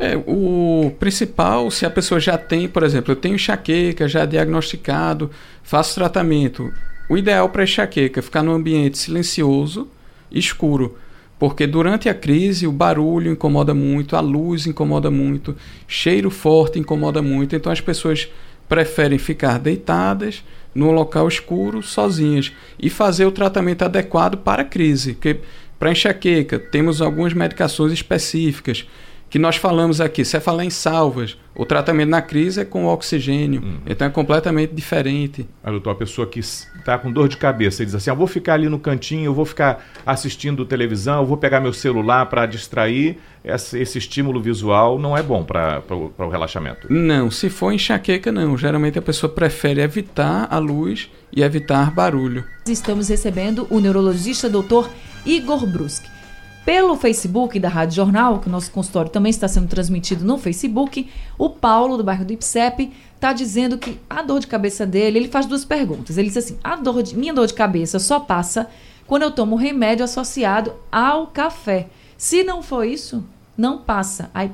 É, 0.00 0.16
o 0.16 0.92
principal, 0.98 1.70
se 1.70 1.84
a 1.84 1.90
pessoa 1.90 2.18
já 2.18 2.38
tem, 2.38 2.66
por 2.66 2.82
exemplo, 2.82 3.12
eu 3.12 3.16
tenho 3.16 3.34
enxaqueca, 3.34 4.08
já 4.08 4.24
diagnosticado, 4.24 5.30
faço 5.62 5.94
tratamento. 5.94 6.72
O 7.08 7.18
ideal 7.18 7.48
para 7.50 7.64
enxaqueca 7.64 8.20
é 8.20 8.22
ficar 8.22 8.42
num 8.42 8.52
ambiente 8.52 8.96
silencioso, 8.96 9.86
escuro 10.32 10.96
porque 11.40 11.66
durante 11.66 12.06
a 12.06 12.12
crise 12.12 12.66
o 12.66 12.72
barulho 12.72 13.32
incomoda 13.32 13.72
muito, 13.72 14.14
a 14.14 14.20
luz 14.20 14.66
incomoda 14.66 15.10
muito, 15.10 15.56
cheiro 15.88 16.30
forte 16.30 16.78
incomoda 16.78 17.22
muito, 17.22 17.56
então 17.56 17.72
as 17.72 17.80
pessoas 17.80 18.28
preferem 18.68 19.18
ficar 19.18 19.58
deitadas 19.58 20.44
num 20.74 20.90
local 20.90 21.26
escuro, 21.26 21.82
sozinhas, 21.82 22.52
e 22.78 22.90
fazer 22.90 23.24
o 23.24 23.32
tratamento 23.32 23.82
adequado 23.82 24.36
para 24.36 24.60
a 24.60 24.66
crise. 24.66 25.14
Porque 25.14 25.40
para 25.78 25.90
enxaqueca 25.90 26.58
temos 26.58 27.00
algumas 27.00 27.32
medicações 27.32 27.90
específicas 27.90 28.86
que 29.30 29.38
nós 29.38 29.54
falamos 29.54 30.00
aqui, 30.00 30.24
você 30.24 30.40
fala 30.40 30.64
em 30.64 30.70
salvas, 30.70 31.38
o 31.54 31.64
tratamento 31.64 32.08
na 32.08 32.20
crise 32.20 32.60
é 32.60 32.64
com 32.64 32.86
oxigênio, 32.86 33.62
hum. 33.64 33.78
então 33.86 34.08
é 34.08 34.10
completamente 34.10 34.74
diferente. 34.74 35.48
A 35.62 35.70
doutor, 35.70 35.90
a 35.90 35.94
pessoa 35.94 36.26
que 36.26 36.40
está 36.40 36.98
com 36.98 37.12
dor 37.12 37.28
de 37.28 37.36
cabeça 37.36 37.84
e 37.84 37.86
diz 37.86 37.94
assim, 37.94 38.10
eu 38.10 38.16
vou 38.16 38.26
ficar 38.26 38.54
ali 38.54 38.68
no 38.68 38.80
cantinho, 38.80 39.26
eu 39.26 39.34
vou 39.34 39.44
ficar 39.44 39.86
assistindo 40.04 40.64
televisão, 40.64 41.20
eu 41.20 41.26
vou 41.26 41.36
pegar 41.36 41.60
meu 41.60 41.72
celular 41.72 42.26
para 42.26 42.44
distrair, 42.44 43.18
esse, 43.44 43.78
esse, 43.78 43.98
estímulo 43.98 44.42
visual 44.42 44.98
não 44.98 45.16
é 45.16 45.22
bom 45.22 45.44
para 45.44 45.80
o 45.88 46.28
relaxamento. 46.28 46.92
Não, 46.92 47.30
se 47.30 47.48
for 47.48 47.72
enxaqueca 47.72 48.32
não, 48.32 48.58
geralmente 48.58 48.98
a 48.98 49.02
pessoa 49.02 49.32
prefere 49.32 49.80
evitar 49.80 50.48
a 50.50 50.58
luz 50.58 51.08
e 51.32 51.42
evitar 51.42 51.92
barulho. 51.92 52.44
Estamos 52.66 53.08
recebendo 53.08 53.66
o 53.70 53.78
neurologista 53.78 54.48
doutor 54.48 54.90
Igor 55.24 55.64
Bruschi 55.66 56.19
pelo 56.64 56.96
Facebook 56.96 57.58
da 57.58 57.68
Rádio 57.68 57.96
Jornal, 57.96 58.38
que 58.38 58.48
o 58.48 58.50
nosso 58.50 58.70
consultório 58.70 59.10
também 59.10 59.30
está 59.30 59.48
sendo 59.48 59.68
transmitido 59.68 60.24
no 60.24 60.38
Facebook, 60.38 61.08
o 61.38 61.50
Paulo, 61.50 61.96
do 61.96 62.04
bairro 62.04 62.24
do 62.24 62.32
Ipsep, 62.32 62.92
está 63.14 63.32
dizendo 63.32 63.78
que 63.78 63.98
a 64.08 64.22
dor 64.22 64.40
de 64.40 64.46
cabeça 64.46 64.86
dele, 64.86 65.18
ele 65.18 65.28
faz 65.28 65.46
duas 65.46 65.64
perguntas. 65.64 66.16
Ele 66.16 66.28
diz 66.28 66.36
assim: 66.36 66.58
a 66.62 66.76
dor 66.76 67.02
de, 67.02 67.16
minha 67.16 67.34
dor 67.34 67.46
de 67.46 67.54
cabeça 67.54 67.98
só 67.98 68.20
passa 68.20 68.68
quando 69.06 69.22
eu 69.22 69.30
tomo 69.30 69.56
remédio 69.56 70.04
associado 70.04 70.72
ao 70.90 71.26
café. 71.26 71.88
Se 72.16 72.44
não 72.44 72.62
for 72.62 72.84
isso, 72.84 73.24
não 73.56 73.78
passa. 73.78 74.30
Aí 74.32 74.50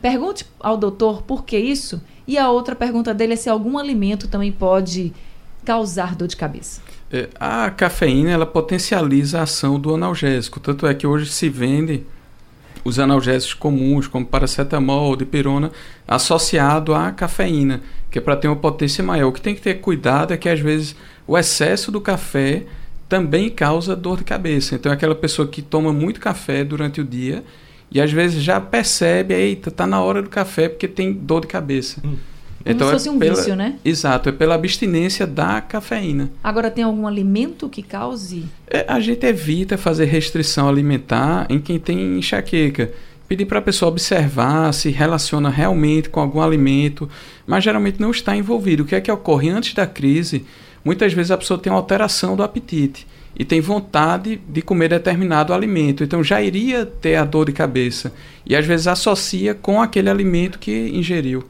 pergunte 0.00 0.46
ao 0.58 0.76
doutor 0.76 1.22
por 1.22 1.44
que 1.44 1.58
isso. 1.58 2.00
E 2.26 2.38
a 2.38 2.48
outra 2.48 2.76
pergunta 2.76 3.12
dele 3.12 3.32
é 3.32 3.36
se 3.36 3.50
algum 3.50 3.76
alimento 3.76 4.28
também 4.28 4.52
pode 4.52 5.12
causar 5.64 6.14
dor 6.14 6.28
de 6.28 6.36
cabeça. 6.36 6.80
É, 7.12 7.28
a 7.38 7.70
cafeína 7.70 8.30
ela 8.30 8.46
potencializa 8.46 9.40
a 9.40 9.42
ação 9.42 9.80
do 9.80 9.94
analgésico, 9.94 10.60
tanto 10.60 10.86
é 10.86 10.94
que 10.94 11.06
hoje 11.06 11.30
se 11.30 11.48
vende 11.48 12.04
os 12.84 12.98
analgésicos 12.98 13.54
comuns, 13.54 14.06
como 14.06 14.24
paracetamol, 14.24 15.16
dipirona, 15.16 15.70
associado 16.06 16.94
à 16.94 17.10
cafeína, 17.10 17.82
que 18.10 18.18
é 18.18 18.22
para 18.22 18.36
ter 18.36 18.48
uma 18.48 18.56
potência 18.56 19.04
maior. 19.04 19.28
O 19.28 19.32
que 19.32 19.40
tem 19.40 19.54
que 19.54 19.60
ter 19.60 19.74
cuidado 19.74 20.32
é 20.32 20.36
que 20.36 20.48
às 20.48 20.60
vezes 20.60 20.96
o 21.26 21.36
excesso 21.36 21.92
do 21.92 22.00
café 22.00 22.64
também 23.08 23.50
causa 23.50 23.96
dor 23.96 24.18
de 24.18 24.24
cabeça. 24.24 24.76
Então, 24.76 24.90
é 24.92 24.94
aquela 24.94 25.14
pessoa 25.14 25.46
que 25.48 25.60
toma 25.60 25.92
muito 25.92 26.20
café 26.20 26.62
durante 26.64 27.00
o 27.00 27.04
dia 27.04 27.44
e 27.90 28.00
às 28.00 28.12
vezes 28.12 28.42
já 28.42 28.60
percebe, 28.60 29.34
eita, 29.34 29.70
tá 29.70 29.86
na 29.86 30.00
hora 30.00 30.22
do 30.22 30.30
café 30.30 30.68
porque 30.68 30.86
tem 30.86 31.12
dor 31.12 31.40
de 31.40 31.48
cabeça. 31.48 32.00
Hum. 32.04 32.16
Então 32.64 32.86
Como 32.86 32.98
se 32.98 33.04
fosse 33.04 33.08
um 33.08 33.18
pela, 33.18 33.34
vício, 33.34 33.56
né? 33.56 33.76
Exato, 33.84 34.28
é 34.28 34.32
pela 34.32 34.54
abstinência 34.54 35.26
da 35.26 35.60
cafeína. 35.60 36.30
Agora, 36.44 36.70
tem 36.70 36.84
algum 36.84 37.06
alimento 37.06 37.68
que 37.68 37.82
cause? 37.82 38.44
É, 38.66 38.84
a 38.86 39.00
gente 39.00 39.24
evita 39.26 39.78
fazer 39.78 40.04
restrição 40.04 40.68
alimentar 40.68 41.46
em 41.48 41.58
quem 41.58 41.78
tem 41.78 42.18
enxaqueca. 42.18 42.92
Pedir 43.26 43.46
para 43.46 43.60
a 43.60 43.62
pessoa 43.62 43.90
observar 43.90 44.72
se 44.74 44.90
relaciona 44.90 45.48
realmente 45.48 46.10
com 46.10 46.20
algum 46.20 46.42
alimento, 46.42 47.08
mas 47.46 47.62
geralmente 47.62 48.00
não 48.00 48.10
está 48.10 48.36
envolvido. 48.36 48.82
O 48.82 48.86
que 48.86 48.94
é 48.94 49.00
que 49.00 49.10
ocorre 49.10 49.48
antes 49.48 49.72
da 49.72 49.86
crise? 49.86 50.44
Muitas 50.84 51.12
vezes 51.12 51.30
a 51.30 51.38
pessoa 51.38 51.58
tem 51.58 51.72
uma 51.72 51.78
alteração 51.78 52.34
do 52.34 52.42
apetite 52.42 53.06
e 53.38 53.44
tem 53.44 53.60
vontade 53.60 54.40
de 54.48 54.60
comer 54.60 54.88
determinado 54.88 55.54
alimento. 55.54 56.02
Então 56.02 56.24
já 56.24 56.42
iria 56.42 56.84
ter 56.84 57.16
a 57.16 57.24
dor 57.24 57.46
de 57.46 57.52
cabeça. 57.52 58.12
E 58.44 58.56
às 58.56 58.66
vezes 58.66 58.86
associa 58.86 59.54
com 59.54 59.80
aquele 59.80 60.10
alimento 60.10 60.58
que 60.58 60.90
ingeriu. 60.92 61.44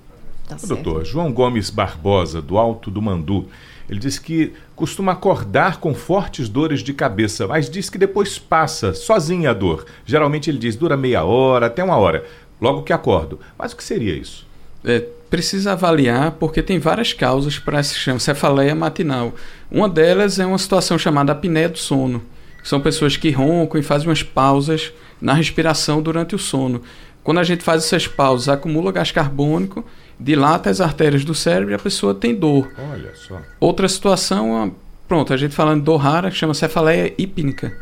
Tá 0.57 0.67
Doutor 0.67 1.05
João 1.05 1.33
Gomes 1.33 1.71
Barbosa, 1.71 2.43
do 2.43 2.59
Alto 2.59 2.91
do 2.91 3.01
Mandu, 3.01 3.49
ele 3.91 3.99
diz 3.99 4.21
que 4.21 4.53
costuma 4.77 5.13
acordar 5.13 5.79
com 5.79 5.93
fortes 5.93 6.49
dores 6.49 6.81
de 6.81 6.95
cabeça, 6.95 7.49
mas 7.49 7.69
diz 7.69 7.91
que 7.91 7.99
depois 7.99 8.39
passa 8.39 8.95
sozinha 8.95 9.51
a 9.51 9.53
dor. 9.53 9.85
Geralmente 10.07 10.49
ele 10.49 10.59
diz 10.59 10.77
dura 10.77 10.97
meia 10.97 11.25
hora, 11.25 11.67
até 11.67 11.83
uma 11.83 11.97
hora, 11.97 12.25
logo 12.61 12.85
que 12.85 12.93
acordo. 12.93 13.41
Mas 13.59 13.73
o 13.73 13.77
que 13.77 13.83
seria 13.83 14.15
isso? 14.15 14.47
É, 14.85 15.01
precisa 15.29 15.73
avaliar 15.73 16.31
porque 16.33 16.63
tem 16.63 16.79
várias 16.79 17.13
causas 17.13 17.59
para 17.59 17.81
essa 17.81 18.19
cefaleia 18.21 18.77
matinal. 18.77 19.35
Uma 19.69 19.89
delas 19.89 20.39
é 20.39 20.47
uma 20.47 20.59
situação 20.59 20.97
chamada 20.97 21.33
apneia 21.33 21.69
do 21.69 21.79
sono. 21.79 22.23
São 22.63 22.81
pessoas 22.81 23.17
que 23.17 23.31
roncam 23.31 23.81
e 23.81 23.83
fazem 23.83 24.07
umas 24.07 24.23
pausas 24.23 24.93
na 25.20 25.35
respiração 25.35 26.00
durante 26.00 26.35
o 26.35 26.38
sono. 26.38 26.83
Quando 27.22 27.38
a 27.38 27.44
gente 27.44 27.62
faz 27.62 27.85
essas 27.85 28.06
pausas, 28.06 28.48
acumula 28.48 28.92
gás 28.92 29.12
carbônico 29.12 29.85
dilata 30.20 30.68
as 30.68 30.80
artérias 30.80 31.24
do 31.24 31.35
cérebro 31.35 31.72
e 31.72 31.74
a 31.74 31.78
pessoa 31.78 32.14
tem 32.14 32.35
dor. 32.35 32.70
Olha 32.92 33.12
só. 33.14 33.40
Outra 33.59 33.88
situação, 33.88 34.74
pronto, 35.09 35.33
a 35.33 35.37
gente 35.37 35.54
falando 35.54 35.78
de 35.78 35.87
dor 35.87 35.96
rara, 35.96 36.30
que 36.30 36.37
chama 36.37 36.52
cefaleia 36.52 37.14
hípnica, 37.16 37.72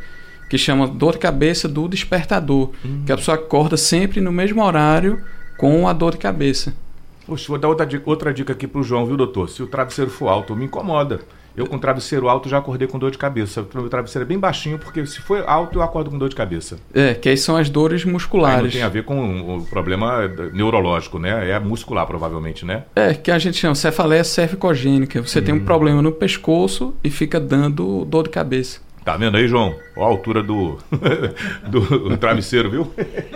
que 0.48 0.56
chama 0.56 0.86
dor 0.86 1.14
de 1.14 1.18
cabeça 1.18 1.68
do 1.68 1.88
despertador, 1.88 2.70
hum. 2.84 3.02
que 3.04 3.12
a 3.12 3.16
pessoa 3.16 3.34
acorda 3.34 3.76
sempre 3.76 4.20
no 4.20 4.30
mesmo 4.30 4.62
horário 4.62 5.22
com 5.58 5.88
a 5.88 5.92
dor 5.92 6.12
de 6.12 6.18
cabeça. 6.18 6.72
Poxa, 7.26 7.46
vou 7.48 7.58
dar 7.58 7.68
outra 7.68 7.84
dica, 7.84 8.04
outra 8.06 8.32
dica 8.32 8.52
aqui 8.52 8.66
pro 8.66 8.82
João, 8.82 9.04
viu, 9.04 9.16
doutor? 9.16 9.50
Se 9.50 9.62
o 9.62 9.66
travesseiro 9.66 10.10
for 10.10 10.28
alto, 10.28 10.54
me 10.56 10.64
incomoda. 10.64 11.20
Eu 11.58 11.66
com 11.66 11.76
travesseiro 11.76 12.28
alto 12.28 12.48
já 12.48 12.58
acordei 12.58 12.86
com 12.86 13.00
dor 13.00 13.10
de 13.10 13.18
cabeça. 13.18 13.62
O 13.62 13.78
meu 13.78 13.88
travesseiro 13.88 14.24
é 14.24 14.28
bem 14.28 14.38
baixinho, 14.38 14.78
porque 14.78 15.04
se 15.04 15.20
for 15.20 15.42
alto 15.44 15.76
eu 15.76 15.82
acordo 15.82 16.08
com 16.08 16.16
dor 16.16 16.28
de 16.28 16.36
cabeça. 16.36 16.78
É, 16.94 17.14
que 17.14 17.28
aí 17.28 17.36
são 17.36 17.56
as 17.56 17.68
dores 17.68 18.04
musculares. 18.04 18.58
Aí 18.58 18.62
não 18.62 18.70
tem 18.70 18.82
a 18.82 18.88
ver 18.88 19.04
com 19.04 19.56
o 19.56 19.66
problema 19.66 20.28
neurológico, 20.52 21.18
né? 21.18 21.50
É 21.50 21.58
muscular, 21.58 22.06
provavelmente, 22.06 22.64
né? 22.64 22.84
É, 22.94 23.12
que 23.12 23.32
a 23.32 23.40
gente 23.40 23.56
chama 23.56 23.74
cefaleia 23.74 24.22
cervicogênica. 24.22 25.20
Você 25.20 25.40
hum. 25.40 25.42
tem 25.42 25.54
um 25.54 25.58
hum. 25.58 25.64
problema 25.64 26.00
no 26.00 26.12
pescoço 26.12 26.94
e 27.02 27.10
fica 27.10 27.40
dando 27.40 28.04
dor 28.04 28.22
de 28.22 28.30
cabeça. 28.30 28.78
Tá 29.04 29.16
vendo 29.16 29.36
aí, 29.36 29.48
João? 29.48 29.74
Olha 29.96 30.06
a 30.06 30.08
altura 30.10 30.42
do, 30.44 30.78
do 31.70 32.16
travesseiro, 32.18 32.70
viu? 32.70 32.92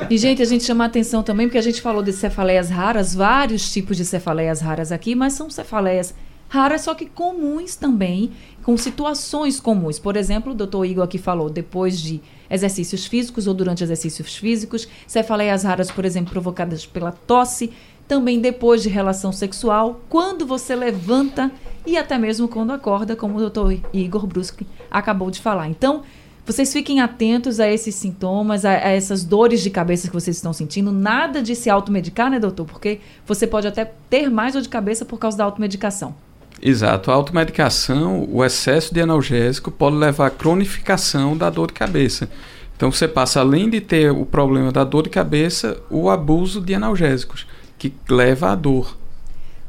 E, 0.08 0.16
gente, 0.16 0.42
a 0.42 0.44
gente 0.44 0.62
chama 0.62 0.85
a 0.85 0.87
atenção 0.87 1.24
também, 1.24 1.48
porque 1.48 1.58
a 1.58 1.62
gente 1.62 1.80
falou 1.80 2.04
de 2.04 2.12
cefaleias 2.12 2.70
raras, 2.70 3.14
vários 3.14 3.72
tipos 3.72 3.96
de 3.96 4.04
cefaleias 4.04 4.61
raras 4.61 4.92
aqui, 4.92 5.14
mas 5.16 5.32
são 5.32 5.50
cefaleias 5.50 6.14
raras, 6.52 6.82
só 6.82 6.94
que 6.94 7.06
comuns 7.06 7.76
também, 7.76 8.30
com 8.62 8.76
situações 8.76 9.58
comuns. 9.58 9.98
Por 9.98 10.18
exemplo, 10.18 10.52
o 10.52 10.54
doutor 10.54 10.84
Igor 10.84 11.02
aqui 11.02 11.16
falou, 11.16 11.48
depois 11.48 11.98
de 11.98 12.20
exercícios 12.50 13.06
físicos 13.06 13.46
ou 13.46 13.54
durante 13.54 13.82
exercícios 13.82 14.36
físicos, 14.36 14.86
cefaleias 15.06 15.62
raras, 15.62 15.90
por 15.90 16.04
exemplo, 16.04 16.30
provocadas 16.30 16.84
pela 16.84 17.10
tosse, 17.10 17.72
também 18.06 18.38
depois 18.38 18.82
de 18.82 18.90
relação 18.90 19.32
sexual, 19.32 20.02
quando 20.10 20.44
você 20.44 20.76
levanta 20.76 21.50
e 21.86 21.96
até 21.96 22.18
mesmo 22.18 22.46
quando 22.46 22.72
acorda, 22.72 23.16
como 23.16 23.36
o 23.36 23.40
doutor 23.40 23.74
Igor 23.90 24.26
Bruschi 24.26 24.66
acabou 24.90 25.30
de 25.30 25.40
falar. 25.40 25.68
Então, 25.68 26.02
vocês 26.44 26.70
fiquem 26.70 27.00
atentos 27.00 27.60
a 27.60 27.66
esses 27.66 27.94
sintomas, 27.94 28.66
a, 28.66 28.72
a, 28.72 28.90
essas 28.90 29.24
dores 29.24 29.62
de 29.62 29.70
cabeça 29.70 30.06
que 30.06 30.12
vocês 30.12 30.36
estão 30.36 30.52
sentindo. 30.52 30.92
Nada 30.92 31.40
de 31.40 31.56
se 31.56 31.70
automedicar, 31.70 32.30
né, 32.30 32.38
doutor? 32.38 32.66
Porque 32.66 33.00
você 33.24 33.46
pode 33.46 33.66
até 33.66 33.90
ter 34.10 34.28
mais 34.28 34.52
dor 34.52 34.60
de 34.60 34.68
cabeça 34.68 35.06
por 35.06 35.18
causa 35.18 35.38
da 35.38 35.44
automedicação. 35.44 36.14
Exato. 36.62 37.11
A 37.11 37.14
automedicação, 37.14 38.29
o 38.31 38.44
excesso 38.44 38.94
de 38.94 39.01
analgésico 39.01 39.68
pode 39.68 39.96
levar 39.96 40.29
à 40.29 40.31
cronificação 40.31 41.37
da 41.37 41.51
dor 41.51 41.66
de 41.66 41.72
cabeça. 41.72 42.31
Então 42.77 42.92
você 42.92 43.09
passa, 43.09 43.40
além 43.40 43.68
de 43.68 43.81
ter 43.81 44.12
o 44.12 44.25
problema 44.25 44.70
da 44.70 44.85
dor 44.85 45.03
de 45.03 45.11
cabeça, 45.11 45.83
o 45.90 46.09
abuso 46.09 46.61
de 46.61 46.72
analgésicos, 46.72 47.48
que 47.77 47.92
leva 48.09 48.53
à 48.53 48.55
dor. 48.55 48.96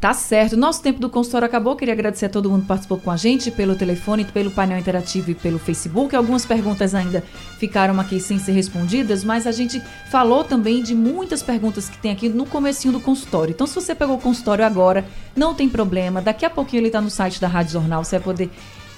Tá 0.03 0.13
certo. 0.13 0.57
Nosso 0.57 0.83
tempo 0.83 0.99
do 0.99 1.09
consultório 1.09 1.45
acabou. 1.45 1.77
Queria 1.77 1.93
agradecer 1.93 2.25
a 2.25 2.29
todo 2.29 2.49
mundo 2.49 2.63
que 2.63 2.67
participou 2.67 2.97
com 2.97 3.09
a 3.09 3.15
gente 3.15 3.49
pelo 3.49 3.73
telefone, 3.73 4.25
pelo 4.25 4.51
painel 4.51 4.77
interativo 4.77 5.31
e 5.31 5.33
pelo 5.33 5.57
Facebook. 5.57 6.13
Algumas 6.13 6.45
perguntas 6.45 6.93
ainda 6.93 7.23
ficaram 7.57 7.97
aqui 7.97 8.19
sem 8.19 8.37
ser 8.37 8.51
respondidas, 8.51 9.23
mas 9.23 9.47
a 9.47 9.51
gente 9.53 9.81
falou 10.11 10.43
também 10.43 10.83
de 10.83 10.93
muitas 10.93 11.41
perguntas 11.41 11.87
que 11.87 11.97
tem 11.99 12.11
aqui 12.11 12.27
no 12.27 12.45
comecinho 12.45 12.93
do 12.93 12.99
consultório. 12.99 13.53
Então, 13.53 13.65
se 13.65 13.75
você 13.75 13.95
pegou 13.95 14.17
o 14.17 14.19
consultório 14.19 14.65
agora, 14.65 15.05
não 15.33 15.53
tem 15.53 15.69
problema. 15.69 16.21
Daqui 16.21 16.45
a 16.45 16.49
pouquinho 16.49 16.81
ele 16.81 16.87
está 16.87 16.99
no 16.99 17.09
site 17.09 17.39
da 17.39 17.47
Rádio 17.47 17.71
Jornal. 17.71 18.03
Você 18.03 18.17
vai 18.17 18.25
poder 18.25 18.49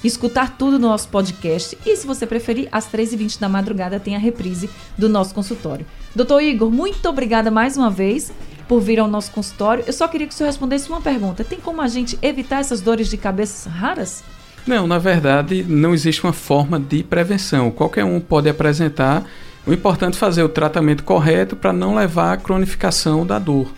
escutar 0.03 0.57
tudo 0.57 0.79
no 0.79 0.87
nosso 0.87 1.07
podcast. 1.09 1.77
E 1.85 1.95
se 1.95 2.07
você 2.07 2.25
preferir, 2.25 2.67
às 2.71 2.87
13h20 2.91 3.39
da 3.39 3.47
madrugada 3.47 3.99
tem 3.99 4.15
a 4.15 4.19
reprise 4.19 4.71
do 4.97 5.07
nosso 5.07 5.35
consultório. 5.35 5.85
Doutor 6.15 6.41
Igor, 6.41 6.71
muito 6.71 7.07
obrigada 7.07 7.51
mais 7.51 7.77
uma 7.77 7.91
vez 7.91 8.33
por 8.67 8.81
vir 8.81 8.99
ao 8.99 9.07
nosso 9.07 9.31
consultório. 9.31 9.83
Eu 9.87 9.93
só 9.93 10.07
queria 10.07 10.27
que 10.27 10.33
o 10.33 10.37
senhor 10.37 10.49
respondesse 10.49 10.89
uma 10.89 11.01
pergunta. 11.01 11.43
Tem 11.43 11.59
como 11.59 11.81
a 11.81 11.87
gente 11.87 12.17
evitar 12.21 12.59
essas 12.59 12.81
dores 12.81 13.09
de 13.09 13.17
cabeça 13.17 13.69
raras? 13.69 14.23
Não, 14.65 14.87
na 14.87 14.97
verdade, 14.97 15.63
não 15.67 15.93
existe 15.93 16.23
uma 16.23 16.33
forma 16.33 16.79
de 16.79 17.03
prevenção. 17.03 17.69
Qualquer 17.69 18.03
um 18.03 18.19
pode 18.19 18.49
apresentar. 18.49 19.23
O 19.65 19.73
importante 19.73 20.15
é 20.15 20.17
fazer 20.17 20.43
o 20.43 20.49
tratamento 20.49 21.03
correto 21.03 21.55
para 21.55 21.71
não 21.71 21.95
levar 21.95 22.33
à 22.33 22.37
cronificação 22.37 23.25
da 23.25 23.39
dor. 23.39 23.71